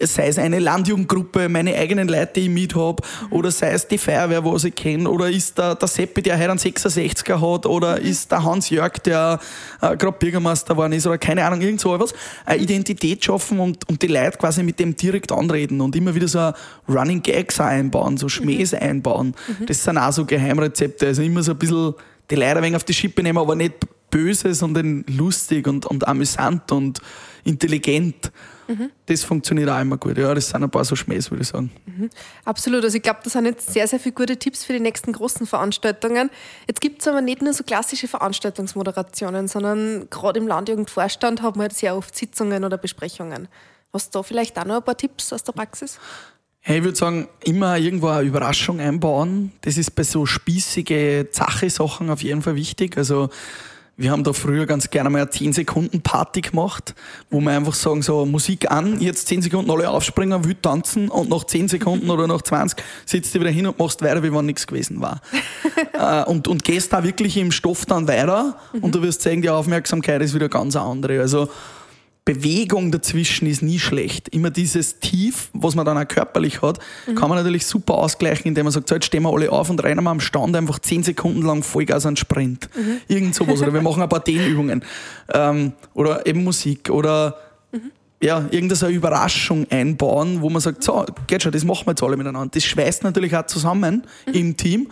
sei 0.00 0.28
es 0.28 0.38
eine 0.38 0.58
Landjugendgruppe, 0.58 1.48
meine 1.48 1.74
eigenen 1.74 2.08
Leute, 2.08 2.34
die 2.36 2.40
ich 2.42 2.50
mit 2.50 2.74
habe, 2.74 3.02
oder 3.30 3.50
sei 3.50 3.72
es 3.72 3.88
die 3.88 3.98
Feuerwehr, 3.98 4.44
was 4.44 4.64
ich 4.64 4.74
kenne, 4.74 5.08
oder 5.08 5.28
ist 5.28 5.58
der, 5.58 5.74
der 5.74 5.88
Seppi, 5.88 6.22
der 6.22 6.38
heute 6.38 6.50
einen 6.50 6.58
66er 6.58 7.40
hat, 7.40 7.66
oder 7.66 8.00
ist 8.00 8.30
der 8.30 8.44
Hans-Jörg, 8.44 8.98
der 9.04 9.40
äh, 9.80 9.96
gerade 9.96 10.16
Bürgermeister 10.18 10.74
geworden 10.74 10.92
ist, 10.92 11.06
oder 11.06 11.18
keine 11.18 11.44
Ahnung, 11.44 11.60
irgend 11.60 11.80
so 11.80 11.94
etwas. 11.94 12.12
Eine 12.44 12.62
Identität 12.62 13.24
schaffen 13.24 13.58
und, 13.60 13.88
und 13.88 14.02
die 14.02 14.06
Leute 14.06 14.38
quasi 14.38 14.62
mit 14.62 14.78
dem 14.78 14.96
direkt 14.96 15.32
anreden 15.32 15.80
und 15.80 15.96
immer 15.96 16.14
wieder 16.14 16.28
so 16.28 16.52
Running 16.88 17.22
Gags 17.22 17.60
einbauen, 17.60 18.16
so 18.16 18.28
Schmähs 18.28 18.74
einbauen. 18.74 19.34
Das 19.66 19.82
sind 19.82 19.98
auch 19.98 20.12
so 20.12 20.24
Geheimrezepte, 20.24 21.06
also 21.06 21.22
immer 21.22 21.42
so 21.42 21.52
ein 21.52 21.58
bisschen 21.58 21.94
die 22.30 22.34
Leute 22.34 22.56
ein 22.56 22.62
wenig 22.62 22.76
auf 22.76 22.84
die 22.84 22.94
Schippe 22.94 23.22
nehmen, 23.22 23.38
aber 23.38 23.54
nicht 23.54 23.74
böse, 24.10 24.54
sondern 24.54 25.04
lustig 25.08 25.66
und, 25.66 25.86
und 25.86 26.06
amüsant 26.06 26.72
und 26.72 27.00
intelligent. 27.44 28.32
Mhm. 28.68 28.90
Das 29.06 29.24
funktioniert 29.24 29.70
auch 29.70 29.80
immer 29.80 29.96
gut. 29.96 30.18
Ja, 30.18 30.34
das 30.34 30.50
sind 30.50 30.62
ein 30.62 30.70
paar 30.70 30.84
so 30.84 30.94
Schmähs, 30.94 31.30
würde 31.30 31.42
ich 31.42 31.48
sagen. 31.48 31.70
Mhm. 31.86 32.10
Absolut. 32.44 32.84
Also 32.84 32.96
ich 32.96 33.02
glaube, 33.02 33.20
das 33.24 33.32
sind 33.32 33.46
jetzt 33.46 33.72
sehr, 33.72 33.88
sehr 33.88 33.98
viele 33.98 34.14
gute 34.14 34.36
Tipps 34.36 34.64
für 34.64 34.74
die 34.74 34.80
nächsten 34.80 35.12
großen 35.12 35.46
Veranstaltungen. 35.46 36.30
Jetzt 36.66 36.80
gibt 36.80 37.00
es 37.00 37.08
aber 37.08 37.22
nicht 37.22 37.40
nur 37.40 37.54
so 37.54 37.64
klassische 37.64 38.08
Veranstaltungsmoderationen, 38.08 39.48
sondern 39.48 40.08
gerade 40.10 40.38
im 40.38 40.46
Landjugendvorstand 40.46 41.42
haben 41.42 41.56
wir 41.56 41.62
halt 41.62 41.74
sehr 41.74 41.96
oft 41.96 42.14
Sitzungen 42.14 42.64
oder 42.64 42.76
Besprechungen. 42.76 43.48
Hast 43.92 44.14
du 44.14 44.18
da 44.18 44.22
vielleicht 44.22 44.58
auch 44.58 44.66
noch 44.66 44.76
ein 44.76 44.82
paar 44.82 44.96
Tipps 44.96 45.32
aus 45.32 45.44
der 45.44 45.52
Praxis? 45.52 45.98
Hey, 46.60 46.78
ich 46.78 46.84
würde 46.84 46.98
sagen, 46.98 47.28
immer 47.44 47.78
irgendwo 47.78 48.08
eine 48.08 48.28
Überraschung 48.28 48.80
einbauen. 48.80 49.52
Das 49.62 49.78
ist 49.78 49.92
bei 49.92 50.02
so 50.02 50.26
spießige 50.26 51.28
Zache-Sachen 51.30 52.10
auf 52.10 52.22
jeden 52.22 52.42
Fall 52.42 52.56
wichtig. 52.56 52.98
Also 52.98 53.30
wir 53.98 54.12
haben 54.12 54.22
da 54.22 54.32
früher 54.32 54.64
ganz 54.64 54.90
gerne 54.90 55.10
mal 55.10 55.22
eine 55.22 55.30
10 55.30 55.52
Sekunden 55.52 56.00
Party 56.00 56.40
gemacht, 56.40 56.94
wo 57.30 57.40
wir 57.40 57.50
einfach 57.50 57.74
sagen, 57.74 58.00
so 58.00 58.24
Musik 58.24 58.70
an, 58.70 59.00
jetzt 59.00 59.26
10 59.26 59.42
Sekunden 59.42 59.68
alle 59.72 59.90
aufspringen, 59.90 60.44
wild 60.44 60.62
tanzen 60.62 61.08
und 61.08 61.28
nach 61.28 61.42
10 61.42 61.66
Sekunden 61.66 62.08
oder 62.08 62.28
nach 62.28 62.40
20 62.40 62.80
sitzt 63.04 63.34
du 63.34 63.40
wieder 63.40 63.50
hin 63.50 63.66
und 63.66 63.76
machst 63.76 64.00
weiter, 64.00 64.22
wie 64.22 64.32
wenn 64.32 64.46
nichts 64.46 64.68
gewesen 64.68 65.00
war. 65.00 65.20
äh, 65.92 66.30
und, 66.30 66.46
und 66.46 66.62
gehst 66.62 66.92
da 66.92 67.02
wirklich 67.02 67.36
im 67.36 67.50
Stoff 67.50 67.86
dann 67.86 68.06
weiter 68.06 68.56
mhm. 68.72 68.84
und 68.84 68.94
du 68.94 69.02
wirst 69.02 69.22
sehen, 69.22 69.42
die 69.42 69.50
Aufmerksamkeit 69.50 70.22
ist 70.22 70.32
wieder 70.32 70.48
ganz 70.48 70.76
andere. 70.76 71.20
Also 71.20 71.48
Bewegung 72.28 72.92
dazwischen 72.92 73.48
ist 73.48 73.62
nie 73.62 73.78
schlecht. 73.78 74.28
Immer 74.28 74.50
dieses 74.50 75.00
Tief, 75.00 75.48
was 75.54 75.74
man 75.74 75.86
dann 75.86 75.96
auch 75.96 76.06
körperlich 76.06 76.60
hat, 76.60 76.78
mhm. 77.06 77.14
kann 77.14 77.30
man 77.30 77.38
natürlich 77.38 77.64
super 77.64 77.94
ausgleichen, 77.94 78.44
indem 78.44 78.64
man 78.64 78.72
sagt, 78.72 78.86
so, 78.86 78.96
jetzt 78.96 79.06
stehen 79.06 79.22
wir 79.22 79.32
alle 79.32 79.50
auf 79.50 79.70
und 79.70 79.82
rennen 79.82 80.04
wir 80.04 80.10
am 80.10 80.20
Stand 80.20 80.54
einfach 80.54 80.78
zehn 80.78 81.02
Sekunden 81.02 81.40
lang 81.40 81.62
Vollgas 81.62 82.04
an 82.04 82.16
Sprint. 82.16 82.68
Mhm. 82.76 82.98
Irgend 83.08 83.34
sowas. 83.34 83.62
Oder 83.62 83.72
wir 83.72 83.80
machen 83.80 84.02
ein 84.02 84.10
paar 84.10 84.20
Dehnübungen. 84.24 84.84
Ähm, 85.32 85.72
oder 85.94 86.26
eben 86.26 86.44
Musik. 86.44 86.90
Oder 86.90 87.34
mhm. 87.72 87.92
ja, 88.22 88.44
irgendeine 88.50 88.92
Überraschung 88.92 89.66
einbauen, 89.70 90.42
wo 90.42 90.50
man 90.50 90.60
sagt, 90.60 90.84
so, 90.84 91.06
geht 91.26 91.42
schon, 91.42 91.52
das 91.52 91.64
machen 91.64 91.86
wir 91.86 91.92
jetzt 91.92 92.02
alle 92.02 92.18
miteinander. 92.18 92.50
Das 92.52 92.62
schweißt 92.62 93.04
natürlich 93.04 93.34
auch 93.34 93.46
zusammen 93.46 94.02
mhm. 94.26 94.32
im 94.34 94.56
Team 94.58 94.88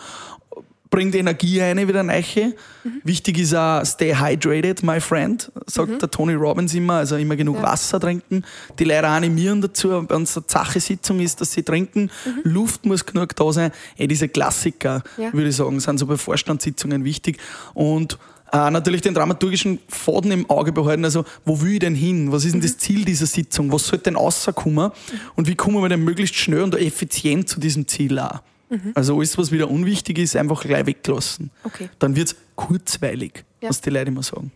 bringt 0.91 1.15
Energie 1.15 1.61
rein, 1.61 1.77
wieder 1.89 2.03
neiche. 2.03 2.55
Mhm. 2.85 3.01
Wichtig 3.05 3.39
ist 3.39 3.55
auch, 3.55 3.85
stay 3.85 4.15
hydrated, 4.15 4.83
my 4.83 5.01
friend, 5.01 5.51
sagt 5.67 5.93
mhm. 5.93 5.99
der 5.99 6.11
Tony 6.11 6.35
Robbins 6.35 6.75
immer, 6.75 6.95
also 6.95 7.17
immer 7.17 7.37
genug 7.37 7.57
ja. 7.57 7.63
Wasser 7.63 8.01
trinken. 8.01 8.45
Die 8.79 8.85
Leute 8.85 9.09
animieren 9.09 9.61
dazu, 9.61 10.09
wenn 10.09 10.23
es 10.23 10.37
eine 10.37 10.45
Sache-Sitzung 10.47 11.21
ist, 11.21 11.41
dass 11.41 11.53
sie 11.53 11.63
trinken. 11.63 12.11
Mhm. 12.25 12.41
Luft 12.51 12.87
muss 12.87 13.05
genug 13.05 13.35
da 13.37 13.53
sein. 13.53 13.73
Eh, 13.97 14.07
diese 14.07 14.29
Klassiker, 14.29 15.03
ja. 15.17 15.33
würde 15.33 15.49
ich 15.49 15.57
sagen, 15.57 15.81
sind 15.81 15.99
so 15.99 16.07
bei 16.07 16.17
Vorstandssitzungen 16.17 17.05
wichtig. 17.05 17.39
Und 17.75 18.19
äh, 18.53 18.71
natürlich 18.71 19.03
den 19.03 19.15
dramaturgischen 19.15 19.81
Faden 19.89 20.31
im 20.31 20.49
Auge 20.49 20.73
behalten. 20.73 21.05
Also, 21.05 21.25
wo 21.45 21.61
will 21.61 21.75
ich 21.75 21.79
denn 21.81 21.95
hin? 21.95 22.31
Was 22.31 22.45
ist 22.45 22.53
denn 22.53 22.61
das 22.61 22.75
mhm. 22.75 22.79
Ziel 22.79 23.05
dieser 23.05 23.27
Sitzung? 23.27 23.73
Was 23.73 23.89
sollte 23.89 24.05
denn 24.05 24.17
rauskommen? 24.17 24.87
Mhm. 24.87 25.21
Und 25.35 25.49
wie 25.49 25.57
kommen 25.57 25.83
wir 25.83 25.89
denn 25.89 26.05
möglichst 26.05 26.37
schnell 26.37 26.63
und 26.63 26.75
effizient 26.75 27.49
zu 27.49 27.59
diesem 27.59 27.89
Ziel 27.89 28.19
auch? 28.19 28.41
Mhm. 28.69 28.93
Also 28.95 29.17
alles, 29.17 29.37
was 29.39 29.51
wieder 29.53 29.71
unwichtig 29.71 30.19
ist, 30.19 30.37
einfach 30.37 30.63
gleich 30.63 30.87
weglassen. 30.87 31.51
Okay. 31.65 31.89
Dann 31.99 32.17
wird 32.17 32.29
es 32.29 32.37
kurzweilig, 32.55 33.45
ja. 33.61 33.69
was 33.69 33.81
die 33.81 33.91
Leute 33.91 34.09
immer 34.09 34.23
sagen. 34.23 34.53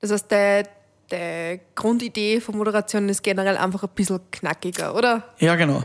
Das 0.00 0.10
heißt, 0.10 0.30
der, 0.30 0.64
die 1.10 1.60
Grundidee 1.74 2.40
von 2.40 2.56
Moderation 2.56 3.08
ist 3.08 3.22
generell 3.22 3.56
einfach 3.56 3.82
ein 3.82 3.90
bisschen 3.94 4.20
knackiger, 4.30 4.94
oder? 4.94 5.22
Ja, 5.38 5.54
genau. 5.56 5.82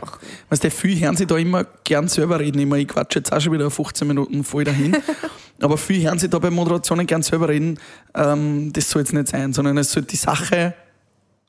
Weißt 0.48 0.64
du, 0.64 0.70
viele 0.70 1.00
hören 1.00 1.16
sich 1.16 1.26
da 1.26 1.36
immer 1.36 1.64
gern 1.84 2.08
selber 2.08 2.40
reden. 2.40 2.58
Immer, 2.58 2.76
ich 2.76 2.88
quatsche 2.88 3.20
jetzt 3.20 3.32
auch 3.32 3.40
schon 3.40 3.52
wieder 3.52 3.70
15 3.70 4.06
Minuten 4.06 4.44
voll 4.44 4.64
dahin. 4.64 4.96
Aber 5.60 5.76
viele 5.76 6.08
hören 6.08 6.18
sich 6.18 6.30
da 6.30 6.38
bei 6.38 6.50
Moderationen 6.50 7.06
gern 7.06 7.22
selber 7.22 7.48
reden. 7.48 7.78
Ähm, 8.14 8.72
das 8.72 8.90
soll 8.90 9.02
jetzt 9.02 9.12
nicht 9.12 9.28
sein, 9.28 9.52
sondern 9.52 9.76
es 9.78 9.92
soll 9.92 10.02
die 10.02 10.16
Sache 10.16 10.74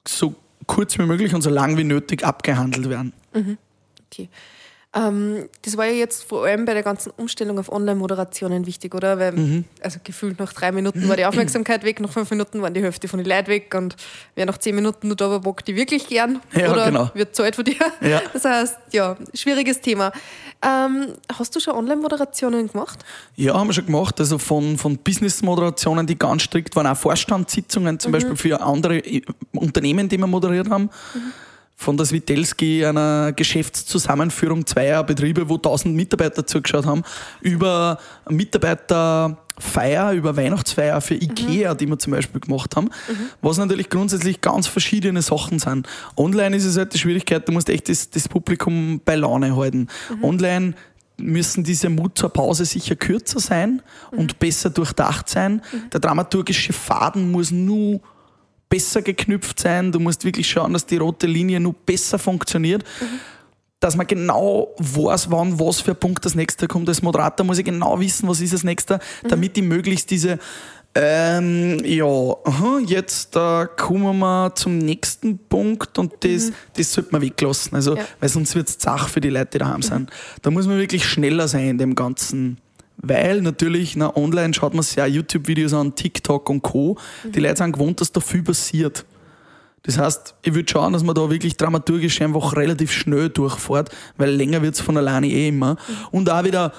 so 0.08 0.36
kurz 0.68 0.98
wie 0.98 1.04
möglich 1.04 1.34
und 1.34 1.42
so 1.42 1.50
lang 1.50 1.78
wie 1.78 1.84
nötig 1.84 2.24
abgehandelt 2.24 2.90
werden. 2.90 3.14
Mhm. 3.34 3.58
Okay. 4.08 4.30
Ähm, 4.94 5.48
das 5.62 5.78
war 5.78 5.86
ja 5.86 5.94
jetzt 5.94 6.26
vor 6.26 6.46
allem 6.46 6.66
bei 6.66 6.74
der 6.74 6.84
ganzen 6.84 7.14
Umstellung 7.16 7.58
auf 7.60 7.72
Online-Moderationen 7.72 8.66
wichtig, 8.66 8.94
oder? 8.94 9.18
Weil, 9.20 9.32
mhm. 9.32 9.66
also 9.82 10.00
gefühlt 10.04 10.38
nach 10.38 10.52
drei 10.52 10.74
Minuten 10.74 11.08
war 11.08 11.16
die 11.16 11.26
Aufmerksamkeit 11.26 11.86
weg, 11.86 12.02
nach 12.02 12.12
fünf 12.12 12.30
Minuten 12.30 12.62
waren 12.62 12.74
die 12.74 12.82
Hälfte 12.82 13.08
von 13.08 13.18
den 13.18 13.26
Leuten 13.26 13.48
weg 13.48 13.74
und 13.74 13.96
wer 14.36 14.46
nach 14.46 14.58
zehn 14.58 14.76
Minuten 14.76 15.08
nur 15.08 15.16
da 15.16 15.30
war, 15.30 15.40
bockt 15.40 15.70
die 15.70 15.78
wirklich 15.78 16.08
gern 16.08 16.42
ja, 16.54 16.70
oder 16.70 16.86
genau. 16.88 17.10
wird 17.14 17.34
Zeit 17.34 17.56
von 17.56 17.64
dir. 17.66 17.76
Ja. 18.02 18.22
Das 18.34 18.46
heißt, 18.46 18.78
ja, 18.92 19.18
schwieriges 19.34 19.82
Thema. 19.82 20.12
Ähm, 20.62 21.14
hast 21.38 21.56
du 21.56 21.60
schon 21.60 21.76
Online-Moderationen 21.76 22.70
gemacht? 22.70 23.00
Ja, 23.36 23.54
haben 23.54 23.68
wir 23.68 23.74
schon 23.74 23.86
gemacht. 23.86 24.20
Also 24.20 24.38
von, 24.38 24.78
von 24.78 24.98
Business-Moderationen, 24.98 26.08
die 26.08 26.18
ganz 26.18 26.44
strikt 26.44 26.76
waren, 26.76 26.88
auch 26.88 26.98
Vorstandssitzungen 26.98 28.00
zum 28.00 28.12
mhm. 28.12 28.14
Beispiel 28.14 28.36
für 28.36 28.62
andere 28.62 28.98
äh, 28.98 29.22
Unternehmen, 29.54 30.10
die 30.10 30.18
wir 30.18 30.28
moderiert 30.28 30.70
haben. 30.70 30.90
Mhm 31.14 31.32
von 31.82 31.98
der 31.98 32.06
Svitelski, 32.06 32.86
einer 32.86 33.34
Geschäftszusammenführung 33.34 34.68
zweier 34.68 35.04
Betriebe, 35.04 35.50
wo 35.50 35.56
1000 35.56 35.96
Mitarbeiter 35.96 36.46
zugeschaut 36.46 36.86
haben, 36.86 37.02
über 37.42 37.98
Mitarbeiterfeier, 38.30 40.12
über 40.12 40.38
Weihnachtsfeier 40.38 41.02
für 41.02 41.16
IKEA, 41.16 41.74
mhm. 41.74 41.78
die 41.80 41.88
wir 41.88 41.98
zum 41.98 42.14
Beispiel 42.14 42.40
gemacht 42.40 42.76
haben, 42.76 42.86
mhm. 42.86 43.30
was 43.42 43.58
natürlich 43.58 43.90
grundsätzlich 43.90 44.42
ganz 44.42 44.68
verschiedene 44.68 45.24
Sachen 45.24 45.58
sind. 45.58 45.88
Online 46.16 46.56
ist 46.56 46.66
es 46.66 46.78
halt 46.78 46.94
die 46.94 47.00
Schwierigkeit, 47.00 47.48
du 47.48 47.52
musst 47.52 47.68
echt 47.68 47.90
das, 47.90 48.12
das 48.12 48.30
Publikum 48.30 49.02
bei 49.04 49.16
Laune 49.16 49.56
halten. 49.56 49.88
Mhm. 50.16 50.24
Online 50.24 50.74
müssen 51.18 51.64
diese 51.64 51.90
Mut 51.90 52.16
zur 52.16 52.30
Pause 52.30 52.64
sicher 52.66 52.96
kürzer 52.96 53.40
sein 53.40 53.82
und 54.12 54.34
mhm. 54.34 54.38
besser 54.38 54.70
durchdacht 54.70 55.30
sein. 55.30 55.64
Mhm. 55.72 55.90
Der 55.90 56.00
dramaturgische 56.00 56.74
Faden 56.74 57.32
muss 57.32 57.50
nur 57.50 58.02
besser 58.72 59.04
geknüpft 59.04 59.60
sein. 59.60 59.92
Du 59.92 60.00
musst 60.00 60.26
wirklich 60.26 60.50
schauen, 60.50 60.74
dass 60.74 60.88
die 60.88 60.98
rote 60.98 61.28
Linie 61.28 61.60
nur 61.60 61.74
besser 61.74 62.18
funktioniert. 62.18 62.84
Mhm. 63.00 63.20
Dass 63.80 63.96
man 63.96 64.08
genau 64.08 64.74
weiß, 64.78 65.30
wann 65.30 65.60
was 65.60 65.82
für 65.82 65.92
ein 65.92 66.00
Punkt 66.00 66.24
das 66.24 66.36
nächste 66.36 66.68
kommt. 66.68 66.88
Als 66.88 67.02
Moderator 67.02 67.46
muss 67.46 67.58
ich 67.58 67.66
genau 67.66 68.00
wissen, 68.00 68.30
was 68.30 68.40
ist 68.40 68.54
das 68.54 68.64
nächste, 68.64 69.00
mhm. 69.24 69.28
damit 69.28 69.58
ich 69.58 69.64
möglichst 69.64 70.10
diese 70.10 70.40
ähm, 70.94 71.82
ja, 71.86 72.36
jetzt 72.86 73.38
äh, 73.38 73.66
kommen 73.78 74.20
wir 74.20 74.54
zum 74.56 74.78
nächsten 74.78 75.38
Punkt 75.38 75.98
und 75.98 76.14
das, 76.20 76.50
mhm. 76.50 76.54
das 76.76 76.92
sollte 76.92 77.14
man 77.14 77.22
weglassen. 77.22 77.76
Also, 77.76 77.96
ja. 77.96 78.04
weil 78.20 78.28
sonst 78.28 78.56
wird 78.56 78.68
es 78.68 78.78
zach 78.78 79.08
für 79.08 79.22
die 79.22 79.30
Leute, 79.30 79.52
die 79.54 79.58
daheim 79.60 79.78
mhm. 79.78 79.84
sind. 79.84 80.10
Da 80.42 80.52
muss 80.52 80.68
man 80.68 80.78
wirklich 80.80 81.06
schneller 81.06 81.48
sein 81.48 81.70
in 81.70 81.78
dem 81.78 81.96
ganzen 81.96 82.58
weil 83.02 83.42
natürlich, 83.42 83.96
na, 83.96 84.16
online 84.16 84.54
schaut 84.54 84.74
man 84.74 84.84
sich 84.84 84.96
ja 84.96 85.06
YouTube-Videos 85.06 85.74
an, 85.74 85.96
TikTok 85.96 86.50
und 86.50 86.62
Co. 86.62 86.98
Mhm. 87.24 87.32
Die 87.32 87.40
Leute 87.40 87.58
sind 87.58 87.74
gewohnt, 87.74 88.00
dass 88.02 88.12
da 88.12 88.20
viel 88.20 88.44
passiert. 88.44 89.06
Das 89.84 89.98
heißt, 89.98 90.36
ich 90.44 90.54
würde 90.54 90.72
schauen, 90.72 90.94
dass 90.94 91.04
man 91.04 91.16
da 91.16 91.30
wirklich 91.30 91.58
dramaturgisch 91.58 92.22
einfach 92.22 92.56
relativ 92.56 92.92
schnell 92.92 93.30
durchfährt, 93.30 93.90
weil 94.18 94.30
länger 94.30 94.62
wird 94.62 94.76
es 94.76 94.82
von 94.82 94.96
alleine 94.96 95.28
eh 95.28 95.48
immer. 95.48 95.74
Mhm. 95.74 95.78
Und 96.12 96.30
auch 96.30 96.44
wieder 96.44 96.72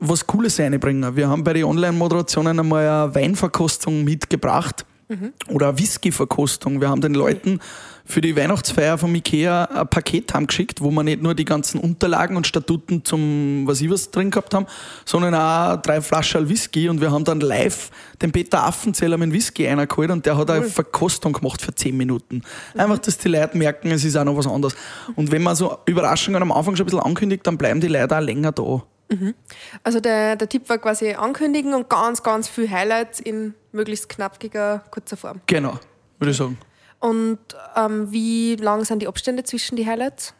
was 0.00 0.26
Cooles 0.26 0.58
reinbringen. 0.58 1.14
Wir 1.14 1.28
haben 1.28 1.44
bei 1.44 1.52
den 1.52 1.64
Online-Moderationen 1.64 2.58
einmal 2.58 2.88
eine 2.88 3.14
Weinverkostung 3.14 4.02
mitgebracht 4.02 4.84
mhm. 5.08 5.32
oder 5.48 5.68
eine 5.68 5.78
Whisky-Verkostung. 5.78 6.80
Wir 6.80 6.88
haben 6.88 7.00
den 7.00 7.14
Leuten 7.14 7.60
für 8.08 8.22
die 8.22 8.34
Weihnachtsfeier 8.34 8.96
vom 8.96 9.14
Ikea 9.14 9.64
ein 9.64 9.88
Paket 9.88 10.32
haben 10.32 10.46
geschickt, 10.46 10.80
wo 10.80 10.90
wir 10.90 11.02
nicht 11.02 11.22
nur 11.22 11.34
die 11.34 11.44
ganzen 11.44 11.78
Unterlagen 11.78 12.36
und 12.36 12.46
Statuten 12.46 13.04
zum, 13.04 13.64
was 13.66 13.82
ich 13.82 13.90
was 13.90 14.10
drin 14.10 14.30
gehabt 14.30 14.54
haben, 14.54 14.66
sondern 15.04 15.34
auch 15.34 15.76
drei 15.82 16.00
Flaschen 16.00 16.48
Whisky 16.48 16.88
und 16.88 17.02
wir 17.02 17.10
haben 17.10 17.24
dann 17.24 17.40
live 17.40 17.90
den 18.22 18.32
Peter 18.32 18.64
Affenzeller 18.64 19.18
mit 19.18 19.32
Whisky 19.32 19.68
eingeholt 19.68 20.10
und 20.10 20.24
der 20.24 20.38
hat 20.38 20.50
eine 20.50 20.64
Verkostung 20.64 21.34
gemacht 21.34 21.60
für 21.60 21.74
zehn 21.74 21.98
Minuten. 21.98 22.42
Einfach, 22.74 22.98
dass 22.98 23.18
die 23.18 23.28
Leute 23.28 23.58
merken, 23.58 23.90
es 23.90 24.02
ist 24.04 24.16
auch 24.16 24.24
noch 24.24 24.36
was 24.38 24.46
anderes. 24.46 24.74
Und 25.14 25.30
wenn 25.30 25.42
man 25.42 25.54
so 25.54 25.76
Überraschungen 25.84 26.40
am 26.40 26.50
Anfang 26.50 26.76
schon 26.76 26.84
ein 26.84 26.90
bisschen 26.90 27.04
ankündigt, 27.04 27.46
dann 27.46 27.58
bleiben 27.58 27.80
die 27.80 27.88
Leute 27.88 28.16
auch 28.16 28.22
länger 28.22 28.52
da. 28.52 28.82
Mhm. 29.10 29.34
Also 29.82 30.00
der, 30.00 30.36
der 30.36 30.48
Tipp 30.48 30.66
war 30.70 30.78
quasi 30.78 31.12
ankündigen 31.12 31.74
und 31.74 31.90
ganz, 31.90 32.22
ganz 32.22 32.48
viel 32.48 32.70
Highlights 32.70 33.20
in 33.20 33.52
möglichst 33.72 34.08
knappiger, 34.08 34.82
kurzer 34.90 35.18
Form. 35.18 35.42
Genau, 35.46 35.78
würde 36.18 36.30
ich 36.30 36.36
sagen. 36.38 36.56
Und 37.00 37.38
ähm, 37.76 38.10
wie 38.10 38.56
lang 38.56 38.84
sind 38.84 39.00
die 39.00 39.08
Abstände 39.08 39.44
zwischen 39.44 39.76
die 39.76 39.86
Highlights? 39.86 40.34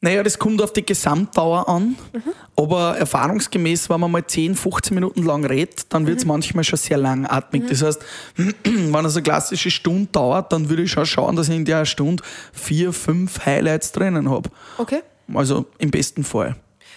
Naja, 0.00 0.22
das 0.22 0.38
kommt 0.38 0.62
auf 0.62 0.72
die 0.72 0.86
Gesamtdauer 0.86 1.68
an. 1.68 1.96
Mhm. 2.12 2.22
Aber 2.56 2.96
erfahrungsgemäß, 2.96 3.90
wenn 3.90 4.00
man 4.00 4.12
mal 4.12 4.24
10, 4.24 4.54
15 4.54 4.94
Minuten 4.94 5.24
lang 5.24 5.44
redet, 5.44 5.92
dann 5.92 6.06
wird 6.06 6.18
es 6.18 6.24
mhm. 6.24 6.28
manchmal 6.28 6.62
schon 6.62 6.78
sehr 6.78 6.98
langatmig. 6.98 7.64
Mhm. 7.64 7.68
Das 7.68 7.82
heißt, 7.82 8.04
wenn 8.36 9.04
es 9.04 9.16
eine 9.16 9.22
klassische 9.22 9.70
Stunde 9.72 10.08
dauert, 10.12 10.52
dann 10.52 10.68
würde 10.68 10.84
ich 10.84 10.92
schon 10.92 11.04
schauen, 11.04 11.34
dass 11.34 11.48
ich 11.48 11.56
in 11.56 11.64
der 11.64 11.84
Stunde 11.84 12.22
vier, 12.52 12.92
fünf 12.92 13.44
Highlights 13.44 13.90
drinnen 13.90 14.30
habe. 14.30 14.50
Okay. 14.78 15.02
Also 15.34 15.66
im 15.78 15.90
besten 15.90 16.22
Fall. 16.22 16.56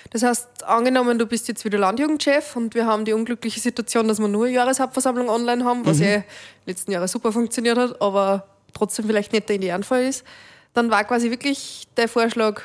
Das 0.09 0.23
heißt, 0.23 0.63
angenommen, 0.63 1.19
du 1.19 1.25
bist 1.25 1.47
jetzt 1.47 1.63
wieder 1.63 1.77
Landjugendchef 1.77 2.55
und 2.55 2.75
wir 2.75 2.85
haben 2.85 3.05
die 3.05 3.13
unglückliche 3.13 3.59
Situation, 3.59 4.07
dass 4.07 4.19
wir 4.19 4.27
nur 4.27 4.45
eine 4.45 4.55
Jahreshauptversammlung 4.55 5.29
online 5.29 5.63
haben, 5.63 5.85
was 5.85 5.99
mhm. 5.99 6.05
eh 6.05 6.23
letzten 6.65 6.91
Jahre 6.91 7.07
super 7.07 7.31
funktioniert 7.31 7.77
hat, 7.77 8.01
aber 8.01 8.47
trotzdem 8.73 9.05
vielleicht 9.05 9.31
nicht 9.33 9.47
der 9.47 9.57
Idealfall 9.57 10.03
ist, 10.03 10.25
dann 10.73 10.89
war 10.89 11.03
quasi 11.03 11.29
wirklich 11.29 11.87
der 11.97 12.07
Vorschlag, 12.07 12.61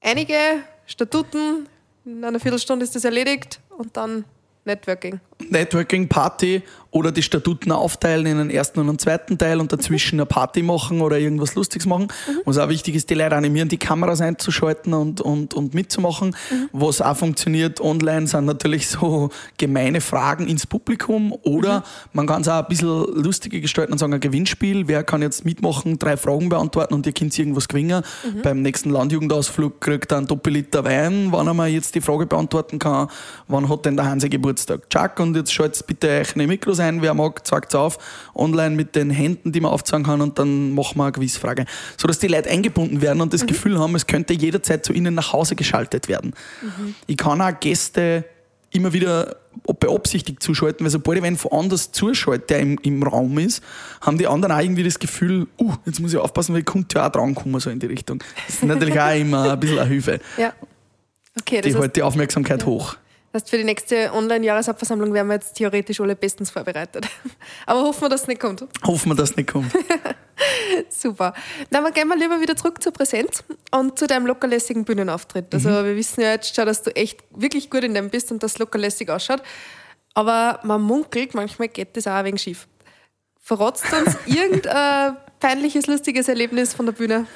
einige 0.00 0.34
Statuten, 0.86 1.68
in 2.04 2.24
einer 2.24 2.40
Viertelstunde 2.40 2.84
ist 2.84 2.94
das 2.94 3.04
erledigt 3.04 3.60
und 3.78 3.96
dann 3.96 4.24
Networking. 4.64 5.20
Networking, 5.50 6.08
Party 6.08 6.62
oder 6.94 7.10
die 7.10 7.22
Statuten 7.22 7.72
aufteilen 7.72 8.24
in 8.24 8.38
einen 8.38 8.50
ersten 8.50 8.78
und 8.78 8.88
einen 8.88 9.00
zweiten 9.00 9.36
Teil 9.36 9.58
und 9.58 9.72
dazwischen 9.72 10.20
eine 10.20 10.26
Party 10.26 10.62
machen 10.62 11.00
oder 11.00 11.18
irgendwas 11.18 11.56
Lustiges 11.56 11.86
machen. 11.86 12.04
Mhm. 12.04 12.40
Was 12.44 12.56
auch 12.56 12.68
wichtig 12.68 12.94
ist, 12.94 13.10
die 13.10 13.14
Leute 13.14 13.34
animieren, 13.34 13.68
die 13.68 13.78
Kameras 13.78 14.20
einzuschalten 14.20 14.94
und, 14.94 15.20
und, 15.20 15.54
und 15.54 15.74
mitzumachen. 15.74 16.28
Mhm. 16.28 16.68
Was 16.72 17.00
auch 17.00 17.16
funktioniert 17.16 17.80
online, 17.80 18.28
sind 18.28 18.44
natürlich 18.44 18.86
so 18.86 19.30
gemeine 19.58 20.00
Fragen 20.00 20.46
ins 20.46 20.68
Publikum 20.68 21.32
oder 21.42 21.80
mhm. 21.80 21.84
man 22.12 22.26
kann 22.28 22.42
es 22.42 22.48
auch 22.48 22.62
ein 22.62 22.68
bisschen 22.68 23.06
lustiger 23.24 23.58
gestalten 23.58 23.92
und 23.92 23.98
sagen, 23.98 24.14
ein 24.14 24.20
Gewinnspiel. 24.20 24.86
Wer 24.86 25.02
kann 25.02 25.20
jetzt 25.20 25.44
mitmachen, 25.44 25.98
drei 25.98 26.16
Fragen 26.16 26.48
beantworten 26.48 26.94
und 26.94 27.06
ihr 27.06 27.12
könnt 27.12 27.36
irgendwas 27.36 27.66
gewinnen. 27.66 28.04
Mhm. 28.24 28.42
Beim 28.42 28.62
nächsten 28.62 28.90
Landjugendausflug 28.90 29.80
kriegt 29.80 30.12
er 30.12 30.18
einen 30.18 30.28
Doppelliter 30.28 30.84
Wein, 30.84 31.32
wann 31.32 31.48
er 31.48 31.54
mal 31.54 31.68
jetzt 31.68 31.96
die 31.96 32.00
Frage 32.00 32.26
beantworten 32.26 32.78
kann, 32.78 33.08
wann 33.48 33.68
hat 33.68 33.84
denn 33.84 33.96
der 33.96 34.06
Hanse 34.06 34.28
Geburtstag? 34.28 34.88
Chuck, 34.90 35.18
und 35.18 35.33
jetzt 35.36 35.52
schaltet 35.52 35.86
bitte 35.86 36.08
euch 36.08 36.34
eine 36.34 36.46
Mikros 36.46 36.80
ein, 36.80 37.02
wer 37.02 37.14
mag, 37.14 37.46
zeigt 37.46 37.72
es 37.72 37.74
auf, 37.74 37.98
online 38.34 38.74
mit 38.74 38.94
den 38.96 39.10
Händen, 39.10 39.52
die 39.52 39.60
man 39.60 39.72
aufzeigen 39.72 40.04
kann 40.04 40.20
und 40.20 40.38
dann 40.38 40.74
machen 40.74 40.98
wir 40.98 41.04
eine 41.04 41.12
Quizfrage. 41.12 41.66
So 41.96 42.08
dass 42.08 42.18
die 42.18 42.28
Leute 42.28 42.50
eingebunden 42.50 43.00
werden 43.00 43.20
und 43.20 43.32
das 43.32 43.42
mhm. 43.42 43.48
Gefühl 43.48 43.78
haben, 43.78 43.94
es 43.94 44.06
könnte 44.06 44.32
jederzeit 44.32 44.84
zu 44.84 44.92
ihnen 44.92 45.14
nach 45.14 45.32
Hause 45.32 45.56
geschaltet 45.56 46.08
werden. 46.08 46.34
Mhm. 46.62 46.94
Ich 47.06 47.16
kann 47.16 47.40
auch 47.40 47.58
Gäste 47.60 48.24
immer 48.70 48.92
wieder 48.92 49.36
beabsichtigt 49.78 50.42
zuschalten, 50.42 50.84
weil 50.84 50.90
sobald 50.90 51.18
ich 51.18 51.24
wen 51.24 51.36
von 51.36 51.52
anders 51.52 51.92
zuschalte, 51.92 52.46
der 52.48 52.60
im, 52.60 52.78
im 52.82 53.02
Raum 53.02 53.38
ist, 53.38 53.62
haben 54.00 54.18
die 54.18 54.26
anderen 54.26 54.52
auch 54.52 54.60
irgendwie 54.60 54.82
das 54.82 54.98
Gefühl, 54.98 55.46
uh, 55.60 55.74
jetzt 55.86 56.00
muss 56.00 56.12
ich 56.12 56.18
aufpassen, 56.18 56.54
weil 56.54 56.60
ich 56.60 56.66
könnte 56.66 56.98
ja 56.98 57.06
auch 57.06 57.12
drankommen, 57.12 57.60
so 57.60 57.70
in 57.70 57.78
die 57.78 57.86
Richtung. 57.86 58.22
Das 58.46 58.56
ist 58.56 58.64
natürlich 58.64 59.00
auch 59.00 59.14
immer 59.14 59.52
ein 59.52 59.60
bisschen 59.60 59.78
eine 59.78 59.88
Hilfe. 59.88 60.20
Ja. 60.36 60.52
Okay, 61.38 61.60
das 61.60 61.72
die 61.72 61.78
hält 61.78 61.96
die 61.96 62.02
Aufmerksamkeit 62.02 62.62
ja. 62.62 62.66
hoch. 62.66 62.96
Das 63.34 63.42
heißt, 63.42 63.50
für 63.50 63.58
die 63.58 63.64
nächste 63.64 64.12
Online-Jahresabversammlung 64.12 65.12
wären 65.12 65.26
wir 65.26 65.34
jetzt 65.34 65.54
theoretisch 65.54 66.00
alle 66.00 66.14
bestens 66.14 66.52
vorbereitet. 66.52 67.08
Aber 67.66 67.80
hoffen 67.80 68.02
wir, 68.02 68.08
dass 68.08 68.22
es 68.22 68.28
nicht 68.28 68.40
kommt. 68.40 68.64
Hoffen 68.86 69.10
wir, 69.10 69.16
dass 69.16 69.30
es 69.30 69.36
nicht 69.36 69.50
kommt. 69.50 69.72
Super. 70.88 71.34
Dann 71.68 71.92
gehen 71.92 72.06
wir 72.06 72.16
lieber 72.16 72.40
wieder 72.40 72.54
zurück 72.54 72.80
zur 72.80 72.92
Präsenz 72.92 73.42
und 73.72 73.98
zu 73.98 74.06
deinem 74.06 74.28
lockerlässigen 74.28 74.84
Bühnenauftritt. 74.84 75.52
Also 75.52 75.68
mhm. 75.68 75.84
wir 75.84 75.96
wissen 75.96 76.20
ja 76.20 76.30
jetzt 76.30 76.54
schon, 76.54 76.64
dass 76.64 76.84
du 76.84 76.94
echt 76.94 77.24
wirklich 77.30 77.70
gut 77.70 77.82
in 77.82 77.94
dem 77.94 78.08
bist 78.08 78.30
und 78.30 78.40
das 78.40 78.58
lockerlässig 78.58 79.10
ausschaut. 79.10 79.42
Aber 80.14 80.60
man 80.62 80.80
munkelt, 80.82 81.34
manchmal 81.34 81.66
geht 81.66 81.96
das 81.96 82.06
auch 82.06 82.12
ein 82.12 82.26
wenig 82.26 82.42
schief. 82.42 82.68
Verrotzt 83.40 83.86
uns 83.92 84.16
irgendein 84.26 85.16
peinliches, 85.40 85.88
lustiges 85.88 86.28
Erlebnis 86.28 86.72
von 86.72 86.86
der 86.86 86.92
Bühne? 86.92 87.26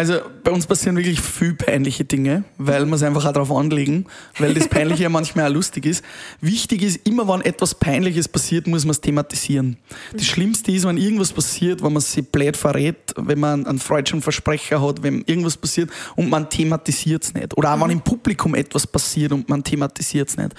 Also 0.00 0.14
bei 0.42 0.50
uns 0.50 0.66
passieren 0.66 0.96
wirklich 0.96 1.20
viel 1.20 1.52
peinliche 1.52 2.06
Dinge, 2.06 2.44
weil 2.56 2.86
wir 2.86 2.94
es 2.94 3.02
einfach 3.02 3.26
auch 3.26 3.32
darauf 3.32 3.50
anlegen, 3.52 4.06
weil 4.38 4.54
das 4.54 4.66
Peinliche 4.66 5.02
ja 5.02 5.08
manchmal 5.10 5.50
auch 5.50 5.54
lustig 5.54 5.84
ist. 5.84 6.02
Wichtig 6.40 6.80
ist, 6.80 7.06
immer 7.06 7.28
wenn 7.28 7.42
etwas 7.42 7.74
Peinliches 7.74 8.26
passiert, 8.26 8.66
muss 8.66 8.86
man 8.86 8.92
es 8.92 9.02
thematisieren. 9.02 9.76
Das 10.14 10.24
Schlimmste 10.24 10.72
ist, 10.72 10.86
wenn 10.86 10.96
irgendwas 10.96 11.34
passiert, 11.34 11.82
wenn 11.82 11.92
man 11.92 12.00
sich 12.00 12.26
blöd 12.26 12.56
verrät, 12.56 13.12
wenn 13.14 13.40
man 13.40 13.66
einen 13.66 13.78
freudschen 13.78 14.22
Versprecher 14.22 14.80
hat, 14.80 15.02
wenn 15.02 15.20
irgendwas 15.26 15.58
passiert 15.58 15.90
und 16.16 16.30
man 16.30 16.48
thematisiert 16.48 17.22
es 17.22 17.34
nicht. 17.34 17.54
Oder 17.58 17.74
auch 17.74 17.80
wenn 17.82 17.90
im 17.90 18.00
Publikum 18.00 18.54
etwas 18.54 18.86
passiert 18.86 19.32
und 19.32 19.50
man 19.50 19.62
thematisiert 19.62 20.30
es 20.30 20.38
nicht. 20.38 20.54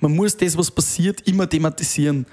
Man 0.00 0.14
muss 0.14 0.36
das, 0.36 0.58
was 0.58 0.70
passiert, 0.70 1.26
immer 1.26 1.48
thematisieren. 1.48 2.26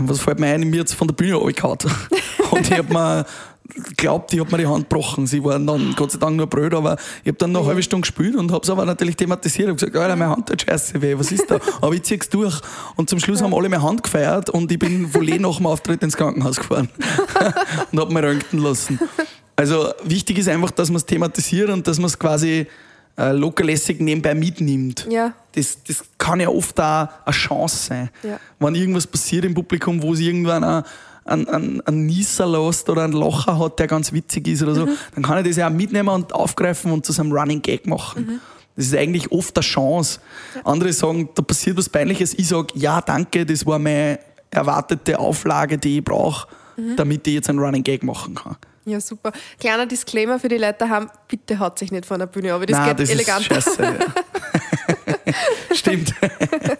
Was 0.00 0.20
fällt 0.20 0.40
mir 0.40 0.46
ein, 0.46 0.62
mir 0.62 0.78
jetzt 0.78 0.94
von 0.94 1.08
der 1.08 1.14
Bühne 1.14 1.36
abgehauen. 1.36 1.76
Und 2.50 2.68
ich 2.68 2.76
habe 2.76 2.92
mir 2.92 3.24
glaubt, 3.96 4.32
ich 4.32 4.40
habe 4.40 4.50
mir 4.50 4.58
die 4.58 4.66
Hand 4.66 4.88
gebrochen. 4.88 5.26
Sie 5.26 5.42
waren 5.44 5.66
dann 5.66 5.94
Gott 5.96 6.12
sei 6.12 6.18
Dank 6.18 6.36
nur 6.36 6.46
blöd, 6.46 6.74
aber 6.74 6.96
ich 7.22 7.28
habe 7.28 7.38
dann 7.38 7.52
noch 7.52 7.60
eine 7.60 7.68
halbe 7.70 7.82
Stunde 7.82 8.02
gespielt 8.02 8.36
und 8.36 8.52
habe 8.52 8.62
es 8.62 8.70
aber 8.70 8.84
natürlich 8.84 9.16
thematisiert. 9.16 9.68
Ich 9.68 9.68
habe 9.68 9.74
gesagt, 9.76 9.96
Alter, 9.96 10.16
meine 10.16 10.30
Hand 10.32 10.48
tut 10.48 10.62
scheiße 10.62 11.00
weh, 11.00 11.18
was 11.18 11.32
ist 11.32 11.50
da? 11.50 11.58
Aber 11.80 11.94
ich 11.94 12.02
zieh's 12.02 12.28
durch. 12.28 12.60
Und 12.96 13.08
zum 13.08 13.20
Schluss 13.20 13.42
haben 13.42 13.54
alle 13.54 13.68
meine 13.68 13.82
Hand 13.82 14.02
gefeiert 14.02 14.50
und 14.50 14.70
ich 14.70 14.78
bin 14.78 15.12
wohl 15.14 15.28
eh 15.28 15.38
nach 15.38 15.56
dem 15.56 15.66
Auftritt 15.66 16.02
ins 16.02 16.16
Krankenhaus 16.16 16.56
gefahren 16.56 16.88
und 17.92 18.00
habe 18.00 18.12
mir 18.12 18.22
röntgen 18.22 18.60
lassen. 18.60 18.98
Also 19.56 19.92
wichtig 20.04 20.38
ist 20.38 20.48
einfach, 20.48 20.70
dass 20.70 20.88
man 20.88 20.96
es 20.96 21.06
thematisiert 21.06 21.70
und 21.70 21.86
dass 21.86 21.98
man 21.98 22.06
es 22.06 22.18
quasi 22.18 22.66
äh, 23.18 23.32
lockerlässig 23.32 24.00
nebenbei 24.00 24.34
mitnimmt. 24.34 25.06
Ja. 25.10 25.34
Das, 25.52 25.82
das 25.86 26.04
kann 26.16 26.40
ja 26.40 26.48
oft 26.48 26.80
auch 26.80 27.08
eine 27.24 27.32
Chance 27.32 27.76
sein. 27.76 28.10
Ja. 28.22 28.40
Wenn 28.58 28.74
irgendwas 28.74 29.06
passiert 29.06 29.44
im 29.44 29.52
Publikum, 29.52 30.02
wo 30.02 30.14
es 30.14 30.20
irgendwann 30.20 30.64
auch 30.64 30.82
einen, 31.30 31.48
einen, 31.48 31.80
einen 31.82 32.06
Nieser 32.06 32.46
lässt 32.46 32.88
oder 32.88 33.04
einen 33.04 33.12
Locher 33.12 33.58
hat, 33.58 33.78
der 33.78 33.86
ganz 33.86 34.12
witzig 34.12 34.48
ist 34.48 34.62
oder 34.62 34.74
so, 34.74 34.86
mhm. 34.86 34.96
dann 35.14 35.24
kann 35.24 35.38
ich 35.38 35.48
das 35.48 35.56
ja 35.56 35.68
auch 35.68 35.72
mitnehmen 35.72 36.08
und 36.08 36.32
aufgreifen 36.32 36.92
und 36.92 37.06
zu 37.06 37.12
so 37.12 37.22
einem 37.22 37.32
Running 37.32 37.62
Gag 37.62 37.86
machen. 37.86 38.26
Mhm. 38.26 38.40
Das 38.76 38.86
ist 38.86 38.96
eigentlich 38.96 39.30
oft 39.30 39.56
eine 39.56 39.62
Chance. 39.62 40.20
Andere 40.64 40.92
sagen, 40.92 41.28
da 41.34 41.42
passiert 41.42 41.76
was 41.76 41.88
Peinliches. 41.88 42.34
Ich 42.34 42.48
sage, 42.48 42.68
ja, 42.74 43.00
danke, 43.00 43.44
das 43.44 43.66
war 43.66 43.78
meine 43.78 44.18
erwartete 44.50 45.18
Auflage, 45.18 45.78
die 45.78 45.98
ich 45.98 46.04
brauche, 46.04 46.48
mhm. 46.76 46.96
damit 46.96 47.26
ich 47.26 47.34
jetzt 47.34 47.50
einen 47.50 47.58
Running 47.58 47.82
Gag 47.82 48.02
machen 48.02 48.34
kann. 48.34 48.56
Ja, 48.86 49.00
super. 49.00 49.32
Kleiner 49.58 49.86
Disclaimer 49.86 50.38
für 50.38 50.48
die 50.48 50.56
Leute 50.56 50.78
daheim, 50.78 51.10
bitte 51.28 51.58
haut 51.58 51.78
sich 51.78 51.92
nicht 51.92 52.06
von 52.06 52.18
der 52.18 52.26
Bühne, 52.26 52.54
aber 52.54 52.64
das 52.66 52.78
Nein, 52.78 52.88
geht 52.88 53.00
das 53.00 53.10
elegant. 53.10 53.40
Ist 53.50 53.64
scheiße, 53.64 53.82
ja. 53.82 53.92
Stimmt. 55.74 56.14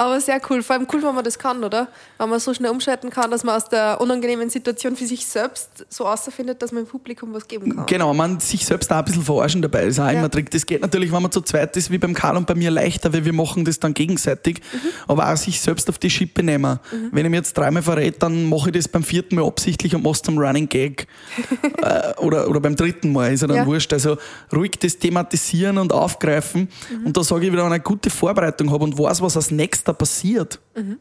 Aber 0.00 0.18
sehr 0.18 0.40
cool. 0.48 0.62
Vor 0.62 0.76
allem 0.76 0.86
cool, 0.94 1.02
wenn 1.02 1.14
man 1.14 1.24
das 1.24 1.38
kann, 1.38 1.62
oder? 1.62 1.88
Wenn 2.16 2.30
man 2.30 2.40
so 2.40 2.54
schnell 2.54 2.70
umschalten 2.70 3.10
kann, 3.10 3.30
dass 3.30 3.44
man 3.44 3.54
aus 3.54 3.68
der 3.68 4.00
unangenehmen 4.00 4.48
Situation 4.48 4.96
für 4.96 5.04
sich 5.04 5.26
selbst 5.26 5.84
so 5.90 6.06
außerfindet, 6.06 6.62
dass 6.62 6.72
man 6.72 6.84
im 6.84 6.88
Publikum 6.88 7.34
was 7.34 7.46
geben 7.46 7.76
kann. 7.76 7.84
Genau, 7.84 8.14
man 8.14 8.40
sich 8.40 8.64
selbst 8.64 8.90
auch 8.90 8.96
ein 8.96 9.04
bisschen 9.04 9.24
verarschen 9.24 9.60
dabei. 9.60 9.80
Das 9.84 9.88
ist 9.88 10.00
auch 10.00 10.06
ja. 10.06 10.12
immer 10.12 10.30
Trick. 10.30 10.50
Das 10.52 10.64
geht 10.64 10.80
natürlich, 10.80 11.12
wenn 11.12 11.20
man 11.20 11.30
zu 11.30 11.42
zweit 11.42 11.76
ist, 11.76 11.90
wie 11.90 11.98
beim 11.98 12.14
Karl 12.14 12.38
und 12.38 12.46
bei 12.46 12.54
mir 12.54 12.70
leichter, 12.70 13.12
weil 13.12 13.26
wir 13.26 13.34
machen 13.34 13.66
das 13.66 13.78
dann 13.78 13.92
gegenseitig. 13.92 14.62
Mhm. 14.72 14.78
Aber 15.06 15.30
auch 15.30 15.36
sich 15.36 15.60
selbst 15.60 15.86
auf 15.90 15.98
die 15.98 16.08
Schippe 16.08 16.42
nehmen. 16.42 16.80
Mhm. 16.90 17.08
Wenn 17.12 17.26
ich 17.26 17.30
mir 17.30 17.36
jetzt 17.36 17.58
dreimal 17.58 17.82
verrät, 17.82 18.22
dann 18.22 18.48
mache 18.48 18.70
ich 18.70 18.76
das 18.76 18.88
beim 18.88 19.02
vierten 19.02 19.34
Mal 19.34 19.46
absichtlich 19.46 19.94
und 19.94 20.02
mache 20.02 20.14
es 20.14 20.22
zum 20.22 20.38
Running 20.38 20.70
Gag. 20.70 21.08
äh, 21.82 22.14
oder, 22.16 22.48
oder 22.48 22.60
beim 22.60 22.74
dritten 22.74 23.12
Mal, 23.12 23.34
ist 23.34 23.42
ja 23.42 23.48
dann 23.48 23.58
ja. 23.58 23.66
wurscht. 23.66 23.92
Also 23.92 24.16
ruhig 24.50 24.78
das 24.80 24.96
thematisieren 24.96 25.76
und 25.76 25.92
aufgreifen. 25.92 26.70
Mhm. 26.90 27.08
Und 27.08 27.16
da 27.18 27.22
sage 27.22 27.44
ich 27.44 27.52
wieder, 27.52 27.64
wenn 27.64 27.68
ich 27.68 27.74
eine 27.74 27.82
gute 27.82 28.08
Vorbereitung 28.08 28.70
habe 28.70 28.84
und 28.84 28.98
weiß, 28.98 29.20
was 29.20 29.36
als 29.36 29.50
nächster 29.90 29.94
passiert 29.94 30.58
mhm. 30.74 30.98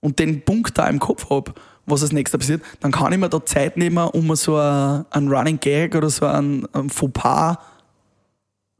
und 0.00 0.18
den 0.18 0.44
Punkt 0.44 0.76
da 0.78 0.88
im 0.88 0.98
Kopf 0.98 1.30
habe, 1.30 1.54
was 1.86 2.02
als 2.02 2.12
nächster 2.12 2.38
passiert, 2.38 2.62
dann 2.80 2.92
kann 2.92 3.12
ich 3.12 3.18
mir 3.18 3.28
da 3.28 3.44
Zeit 3.44 3.76
nehmen, 3.76 4.08
um 4.08 4.34
so 4.36 4.56
einen 4.56 5.28
Running 5.28 5.60
Gag 5.60 5.94
oder 5.94 6.10
so 6.10 6.26
einen, 6.26 6.66
einen 6.74 6.90
Fauxpas 6.90 7.58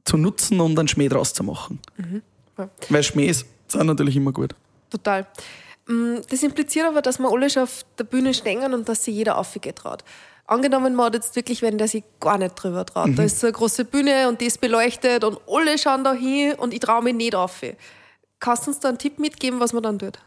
zu 0.05 0.17
nutzen 0.17 0.61
und 0.61 0.79
einen 0.79 0.88
Schmäh 0.88 1.09
draus 1.09 1.33
zu 1.33 1.45
machen. 1.45 1.81
Mhm. 1.97 2.23
Ja. 2.59 2.69
Weil 2.88 3.03
Schmähs 3.03 3.45
sind 3.69 3.87
natürlich 3.87 4.17
immer 4.17 4.33
gut. 4.33 4.55
Total. 4.90 5.27
Mm, 5.87 6.17
das 6.31 6.43
impliziert 6.43 6.87
aber, 6.87 7.03
dass 7.03 7.19
wir 7.19 7.31
alle 7.31 7.51
schon 7.51 7.64
auf 7.64 7.85
der 7.99 8.05
Bühne 8.05 8.33
stehen 8.33 8.73
und 8.73 8.88
dass 8.88 9.05
sich 9.05 9.14
jeder 9.14 9.37
aufgeht 9.38 9.77
traut. 9.77 10.05
Angenommen, 10.47 10.95
man 10.95 11.07
hat 11.07 11.14
jetzt 11.14 11.37
wirklich, 11.37 11.62
wenn 11.62 11.79
der 11.79 11.88
sich 11.88 12.05
gar 12.21 12.37
nicht 12.37 12.55
drüber 12.55 12.85
traut. 12.85 13.09
Mhm. 13.09 13.17
Da 13.17 13.23
ist 13.23 13.40
so 13.40 13.47
eine 13.47 13.55
große 13.55 13.87
Bühne 13.87 14.29
und 14.29 14.40
die 14.40 14.47
ist 14.47 14.61
beleuchtet 14.61 15.25
und 15.25 15.38
alle 15.49 15.79
schauen 15.79 16.05
da 16.05 16.12
hin 16.12 16.55
und 16.55 16.75
ich 16.75 16.81
traue 16.81 17.03
mich 17.03 17.14
nicht 17.14 17.35
auf. 17.35 17.62
Kannst 18.44 18.66
du 18.66 18.72
uns 18.72 18.80
da 18.80 18.90
einen 18.90 18.98
Tipp 18.98 19.18
mitgeben, 19.18 19.59
was 19.59 19.72
man 19.72 19.83
dann 19.83 19.98
tut? 19.98 20.18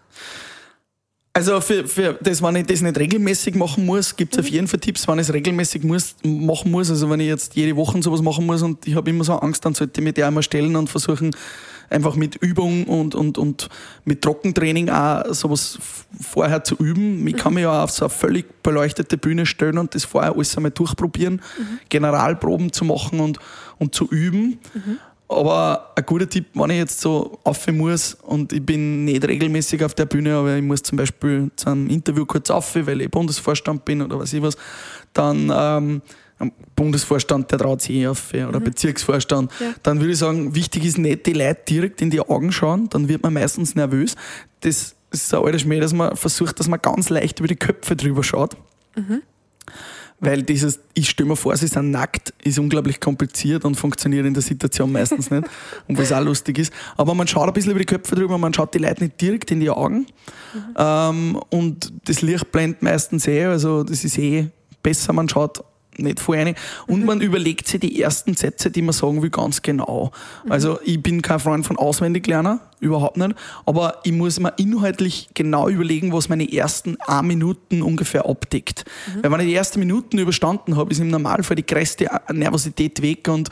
Also 1.33 1.61
für, 1.61 1.87
für 1.87 2.17
das, 2.19 2.41
wenn 2.41 2.55
ich 2.55 2.65
das 2.65 2.81
nicht 2.81 2.97
regelmäßig 2.97 3.53
machen 3.53 3.85
muss, 3.85 4.15
gibt 4.15 4.33
es 4.33 4.37
mhm. 4.39 4.43
auf 4.43 4.49
jeden 4.49 4.67
Fall 4.67 4.79
Tipps, 4.79 5.07
wenn 5.07 5.19
ich 5.19 5.27
es 5.27 5.33
regelmäßig 5.35 5.83
muss, 5.83 6.15
machen 6.23 6.71
muss. 6.71 6.89
Also 6.89 7.11
wenn 7.11 7.19
ich 7.19 7.27
jetzt 7.27 7.55
jede 7.55 7.75
Woche 7.75 8.01
sowas 8.01 8.23
machen 8.23 8.47
muss 8.47 8.63
und 8.63 8.87
ich 8.87 8.95
habe 8.95 9.07
immer 9.11 9.23
so 9.23 9.33
Angst, 9.33 9.63
dann 9.65 9.75
sollte 9.75 10.01
ich 10.01 10.03
mich 10.03 10.15
der 10.15 10.25
einmal 10.25 10.41
stellen 10.41 10.75
und 10.75 10.89
versuchen, 10.89 11.29
einfach 11.91 12.15
mit 12.15 12.37
Übung 12.37 12.85
und, 12.85 13.13
und, 13.13 13.37
und 13.37 13.69
mit 14.03 14.23
Trockentraining 14.23 14.89
auch 14.89 15.31
sowas 15.35 15.77
vorher 16.19 16.63
zu 16.63 16.75
üben. 16.77 17.27
Ich 17.27 17.37
kann 17.37 17.53
mich 17.53 17.63
ja 17.63 17.83
auf 17.83 17.91
so 17.91 18.05
eine 18.05 18.09
völlig 18.09 18.63
beleuchtete 18.63 19.19
Bühne 19.19 19.45
stellen 19.45 19.77
und 19.77 19.93
das 19.93 20.05
vorher 20.05 20.33
alles 20.33 20.57
einmal 20.57 20.71
durchprobieren, 20.71 21.35
mhm. 21.35 21.79
Generalproben 21.89 22.73
zu 22.73 22.83
machen 22.83 23.19
und, 23.19 23.37
und 23.77 23.93
zu 23.93 24.09
üben. 24.09 24.57
Mhm. 24.73 24.97
Aber 25.29 25.91
ein 25.95 26.05
guter 26.05 26.29
Tipp, 26.29 26.45
wenn 26.53 26.69
ich 26.69 26.77
jetzt 26.77 27.01
so 27.01 27.39
auf 27.43 27.67
muss 27.67 28.13
und 28.13 28.53
ich 28.53 28.65
bin 28.65 29.03
nicht 29.03 29.27
regelmäßig 29.27 29.83
auf 29.83 29.93
der 29.93 30.05
Bühne, 30.05 30.35
aber 30.35 30.55
ich 30.55 30.63
muss 30.63 30.83
zum 30.83 30.97
Beispiel 30.97 31.51
zu 31.57 31.69
einem 31.69 31.89
Interview 31.89 32.25
kurz 32.25 32.49
auf, 32.49 32.75
weil 32.75 33.01
ich 33.01 33.11
Bundesvorstand 33.11 33.83
bin 33.83 34.01
oder 34.01 34.19
was 34.19 34.31
ich 34.31 34.41
was, 34.41 34.55
dann 35.11 35.51
ähm, 35.53 36.01
Bundesvorstand, 36.75 37.51
der 37.51 37.59
traut 37.59 37.81
sich 37.81 37.97
eh 37.97 38.07
auf, 38.07 38.33
oder 38.33 38.59
mhm. 38.59 38.63
Bezirksvorstand, 38.63 39.51
ja. 39.59 39.73
dann 39.83 39.99
würde 39.99 40.13
ich 40.13 40.19
sagen, 40.19 40.55
wichtig 40.55 40.85
ist 40.85 40.97
nicht 40.97 41.25
die 41.25 41.33
Leute 41.33 41.61
direkt 41.67 42.01
in 42.01 42.09
die 42.09 42.21
Augen 42.21 42.51
schauen, 42.51 42.87
dann 42.89 43.09
wird 43.09 43.23
man 43.23 43.33
meistens 43.33 43.75
nervös. 43.75 44.15
Das 44.61 44.95
ist 45.11 45.33
ein 45.33 45.43
alter 45.43 45.59
Schmäh, 45.59 45.79
dass 45.79 45.93
man 45.93 46.15
versucht, 46.15 46.59
dass 46.59 46.67
man 46.67 46.81
ganz 46.81 47.09
leicht 47.09 47.39
über 47.39 47.47
die 47.47 47.55
Köpfe 47.55 47.95
drüber 47.95 48.23
schaut. 48.23 48.55
Mhm. 48.95 49.23
Weil 50.19 50.41
dieses, 50.41 50.79
ich 50.95 51.09
stelle 51.09 51.29
mir 51.29 51.35
vor, 51.35 51.55
sie 51.57 51.67
sind 51.67 51.91
nackt, 51.91 52.33
ist 52.43 52.57
unglaublich 52.57 52.99
kompliziert 52.99 53.65
und 53.65 53.75
funktioniert 53.75 54.25
in 54.25 54.33
der 54.33 54.41
Situation 54.41 54.91
meistens 54.91 55.29
nicht. 55.29 55.47
Und 55.87 55.97
was 55.99 56.11
auch 56.11 56.21
lustig 56.21 56.57
ist. 56.57 56.73
Aber 56.95 57.13
man 57.13 57.27
schaut 57.27 57.47
ein 57.47 57.53
bisschen 57.53 57.71
über 57.71 57.79
die 57.79 57.85
Köpfe 57.85 58.15
drüber, 58.15 58.37
man 58.39 58.51
schaut 58.53 58.73
die 58.73 58.79
Leute 58.79 59.03
nicht 59.03 59.21
direkt 59.21 59.51
in 59.51 59.59
die 59.59 59.69
Augen. 59.69 60.07
Mhm. 60.53 60.75
Ähm, 60.75 61.41
und 61.49 61.93
das 62.05 62.23
Licht 62.23 62.51
blendet 62.51 62.81
meistens 62.81 63.27
eh, 63.27 63.45
also 63.45 63.83
das 63.83 64.03
ist 64.03 64.17
eh 64.17 64.49
besser, 64.81 65.13
man 65.13 65.29
schaut 65.29 65.63
nicht 65.99 66.19
voll 66.19 66.37
rein. 66.37 66.55
Und 66.87 67.05
man 67.05 67.21
überlegt 67.21 67.67
sich 67.67 67.79
die 67.79 68.01
ersten 68.01 68.35
Sätze, 68.35 68.71
die 68.71 68.81
man 68.81 68.93
sagen 68.93 69.21
will, 69.21 69.29
ganz 69.29 69.61
genau. 69.61 70.11
Also 70.49 70.79
ich 70.83 71.01
bin 71.01 71.21
kein 71.21 71.39
Freund 71.39 71.65
von 71.65 71.77
Auswendiglerner, 71.77 72.59
überhaupt 72.79 73.17
nicht. 73.17 73.35
Aber 73.65 73.99
ich 74.03 74.11
muss 74.11 74.39
mir 74.39 74.53
inhaltlich 74.57 75.29
genau 75.33 75.69
überlegen, 75.69 76.13
was 76.13 76.29
meine 76.29 76.51
ersten 76.51 76.97
ein 77.07 77.27
Minuten 77.27 77.81
ungefähr 77.81 78.25
abdeckt. 78.25 78.85
Weil 79.21 79.31
wenn 79.31 79.39
ich 79.41 79.47
die 79.47 79.55
ersten 79.55 79.79
Minuten 79.79 80.17
überstanden 80.17 80.75
habe, 80.75 80.91
ist 80.91 80.99
im 80.99 81.09
Normalfall 81.09 81.55
die 81.55 81.65
größte 81.65 82.09
Nervosität 82.31 83.01
weg 83.01 83.27
und 83.27 83.49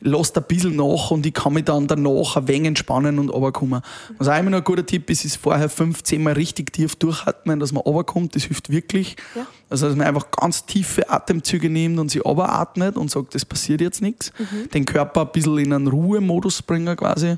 lasst 0.00 0.36
ein 0.38 0.44
bisschen 0.44 0.76
nach 0.76 1.10
und 1.10 1.26
ich 1.26 1.34
kann 1.34 1.52
mich 1.54 1.64
dann 1.64 1.86
danach 1.86 2.36
ein 2.36 2.46
wenig 2.48 2.68
entspannen 2.68 3.18
und 3.18 3.30
runterkommen. 3.30 3.82
Was 4.18 4.28
auch 4.28 4.38
immer 4.38 4.50
noch 4.50 4.58
ein 4.58 4.64
guter 4.64 4.86
Tipp 4.86 5.10
ist, 5.10 5.24
ist 5.24 5.36
vorher 5.36 5.68
15 5.68 6.22
Mal 6.22 6.34
richtig 6.34 6.72
tief 6.72 6.96
durchatmen, 6.96 7.58
dass 7.58 7.72
man 7.72 7.82
runterkommt. 7.82 8.34
Das 8.36 8.44
hilft 8.44 8.70
wirklich. 8.70 9.16
Ja. 9.34 9.46
Also, 9.70 9.88
dass 9.88 9.96
man 9.96 10.06
einfach 10.06 10.30
ganz 10.30 10.64
tiefe 10.66 11.10
Atemzüge 11.10 11.68
nimmt 11.68 11.98
und 11.98 12.10
sich 12.10 12.24
runteratmet 12.24 12.96
und 12.96 13.10
sagt, 13.10 13.34
das 13.34 13.44
passiert 13.44 13.80
jetzt 13.80 14.00
nichts. 14.02 14.32
Den 14.72 14.84
Körper 14.84 15.22
ein 15.22 15.32
bisschen 15.32 15.58
in 15.58 15.72
einen 15.72 15.88
Ruhemodus 15.88 16.62
bringen 16.62 16.96
quasi 16.96 17.36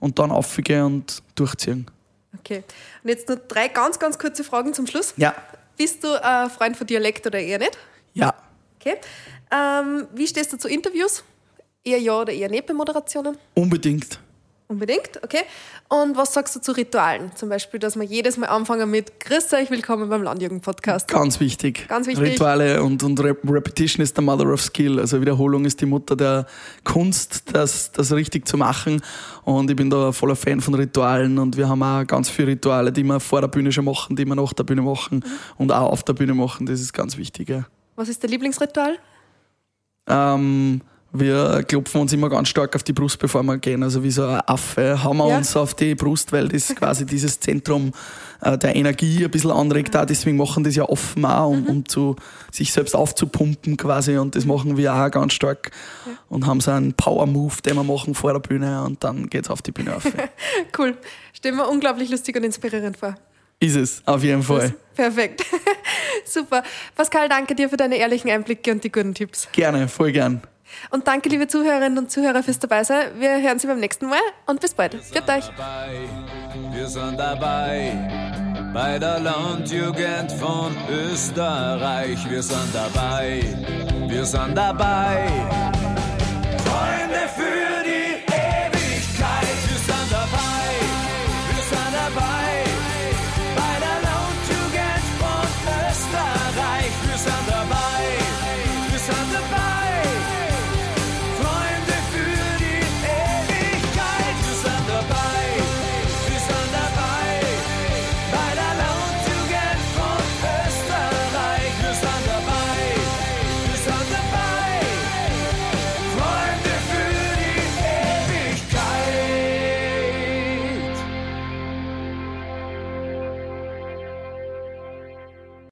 und 0.00 0.18
dann 0.18 0.30
aufgehen 0.30 0.84
und 0.84 1.22
durchziehen. 1.34 1.90
Okay. 2.38 2.62
Und 3.02 3.10
jetzt 3.10 3.28
nur 3.28 3.36
drei 3.36 3.68
ganz, 3.68 3.98
ganz 3.98 4.18
kurze 4.18 4.44
Fragen 4.44 4.72
zum 4.74 4.86
Schluss. 4.86 5.14
Ja, 5.16 5.34
Bist 5.76 6.02
du 6.04 6.22
ein 6.22 6.50
Freund 6.50 6.76
von 6.76 6.86
Dialekt 6.86 7.26
oder 7.26 7.38
eher 7.38 7.58
nicht? 7.58 7.76
ja. 8.14 8.34
Okay. 8.80 8.94
Ähm, 9.50 10.06
wie 10.14 10.26
stehst 10.26 10.52
du 10.52 10.56
zu 10.56 10.68
Interviews? 10.68 11.24
Eher 11.88 12.00
ja 12.00 12.20
oder 12.20 12.34
eher 12.34 12.50
nicht 12.50 12.66
bei 12.66 12.74
Moderationen? 12.74 13.38
Unbedingt. 13.54 14.20
Unbedingt, 14.66 15.18
okay. 15.24 15.40
Und 15.88 16.18
was 16.18 16.34
sagst 16.34 16.54
du 16.54 16.60
zu 16.60 16.72
Ritualen? 16.72 17.34
Zum 17.34 17.48
Beispiel, 17.48 17.80
dass 17.80 17.96
wir 17.96 18.02
jedes 18.04 18.36
Mal 18.36 18.48
anfangen 18.48 18.90
mit 18.90 19.18
Grüß 19.20 19.54
euch, 19.54 19.70
willkommen 19.70 20.10
beim 20.10 20.22
Landjugend-Podcast. 20.22 21.08
Ganz 21.08 21.40
wichtig. 21.40 21.88
Ganz 21.88 22.06
wichtig. 22.06 22.32
Rituale 22.32 22.82
und, 22.82 23.02
und 23.02 23.18
Rep 23.20 23.38
Repetition 23.50 24.02
ist 24.02 24.16
the 24.16 24.20
mother 24.20 24.52
of 24.52 24.60
skill. 24.60 25.00
Also 25.00 25.18
Wiederholung 25.18 25.64
ist 25.64 25.80
die 25.80 25.86
Mutter 25.86 26.14
der 26.14 26.44
Kunst, 26.84 27.54
das, 27.54 27.90
das 27.92 28.12
richtig 28.12 28.46
zu 28.46 28.58
machen. 28.58 29.00
Und 29.44 29.70
ich 29.70 29.76
bin 29.76 29.88
da 29.88 30.12
voller 30.12 30.36
Fan 30.36 30.60
von 30.60 30.74
Ritualen 30.74 31.38
und 31.38 31.56
wir 31.56 31.70
haben 31.70 31.82
auch 31.82 32.06
ganz 32.06 32.28
viele 32.28 32.48
Rituale, 32.48 32.92
die 32.92 33.02
wir 33.02 33.18
vor 33.18 33.40
der 33.40 33.48
Bühne 33.48 33.72
schon 33.72 33.86
machen, 33.86 34.14
die 34.14 34.26
wir 34.26 34.34
nach 34.34 34.52
der 34.52 34.64
Bühne 34.64 34.82
machen 34.82 35.24
und 35.56 35.72
auch 35.72 35.90
auf 35.90 36.02
der 36.02 36.12
Bühne 36.12 36.34
machen. 36.34 36.66
Das 36.66 36.82
ist 36.82 36.92
ganz 36.92 37.16
wichtig. 37.16 37.48
Ja. 37.48 37.64
Was 37.96 38.10
ist 38.10 38.22
dein 38.22 38.30
Lieblingsritual? 38.32 38.98
Ähm, 40.06 40.82
wir 41.12 41.62
klopfen 41.66 42.02
uns 42.02 42.12
immer 42.12 42.28
ganz 42.28 42.48
stark 42.48 42.76
auf 42.76 42.82
die 42.82 42.92
Brust, 42.92 43.18
bevor 43.18 43.42
wir 43.42 43.56
gehen. 43.58 43.82
Also 43.82 44.02
wie 44.02 44.10
so 44.10 44.24
ein 44.26 44.40
Affe 44.46 45.02
haben 45.02 45.16
wir 45.16 45.28
Ja. 45.28 45.38
uns 45.38 45.56
auf 45.56 45.72
die 45.74 45.94
Brust, 45.94 46.32
weil 46.32 46.48
das 46.48 46.68
quasi 46.74 47.06
dieses 47.06 47.40
Zentrum 47.40 47.92
äh, 48.42 48.58
der 48.58 48.76
Energie 48.76 49.24
ein 49.24 49.30
bisschen 49.30 49.50
anregt. 49.50 49.96
Auch. 49.96 50.04
Deswegen 50.04 50.36
machen 50.36 50.64
das 50.64 50.76
ja 50.76 50.84
offen 50.84 51.24
auch, 51.24 51.48
um, 51.48 51.66
um 51.66 51.88
zu, 51.88 52.14
sich 52.52 52.72
selbst 52.72 52.94
aufzupumpen 52.94 53.76
quasi. 53.78 54.18
Und 54.18 54.36
das 54.36 54.44
machen 54.44 54.76
wir 54.76 54.94
auch 54.94 55.10
ganz 55.10 55.32
stark. 55.32 55.70
Und 56.28 56.46
haben 56.46 56.60
so 56.60 56.70
einen 56.72 56.92
Power-Move, 56.92 57.54
den 57.64 57.76
wir 57.76 57.84
machen 57.84 58.14
vor 58.14 58.34
der 58.34 58.40
Bühne 58.40 58.82
und 58.84 59.02
dann 59.02 59.28
geht's 59.30 59.48
auf 59.48 59.62
die 59.62 59.72
Bühne 59.72 59.96
auf. 59.96 60.04
Cool. 60.76 60.96
Stellen 61.32 61.56
wir 61.56 61.68
unglaublich 61.68 62.10
lustig 62.10 62.36
und 62.36 62.44
inspirierend 62.44 62.96
vor. 62.98 63.14
ist 63.60 63.76
es, 63.76 64.02
auf 64.04 64.22
jeden 64.22 64.42
Fall. 64.42 64.74
Perfekt. 64.94 65.44
Super. 66.24 66.62
Pascal, 66.94 67.28
danke 67.28 67.54
dir 67.54 67.68
für 67.70 67.76
deine 67.76 67.96
ehrlichen 67.96 68.30
Einblicke 68.30 68.70
und 68.72 68.84
die 68.84 68.92
guten 68.92 69.14
Tipps. 69.14 69.48
Gerne, 69.52 69.88
voll 69.88 70.12
gern. 70.12 70.42
Und 70.90 71.06
danke, 71.06 71.28
liebe 71.28 71.48
Zuhörerinnen 71.48 71.98
und 71.98 72.10
Zuhörer, 72.10 72.42
fürs 72.42 72.58
Dabeisein. 72.58 73.08
Wir 73.18 73.40
hören 73.40 73.58
Sie 73.58 73.66
beim 73.66 73.80
nächsten 73.80 74.06
Mal 74.06 74.18
und 74.46 74.60
bis 74.60 74.74
bald. 74.74 74.94
Viert 74.94 75.28
euch. 75.28 75.46
dabei, 75.46 76.08
wir 76.72 76.86
sind 76.86 77.18
dabei 77.18 77.92
bei 78.72 78.98
der 78.98 79.20
Landjugend 79.20 80.32
von 80.32 80.76
Österreich. 80.90 82.18
Wir 82.30 82.42
sind 82.42 82.74
dabei, 82.74 83.42
wir 84.08 84.24
sind 84.24 84.56
dabei 84.56 85.77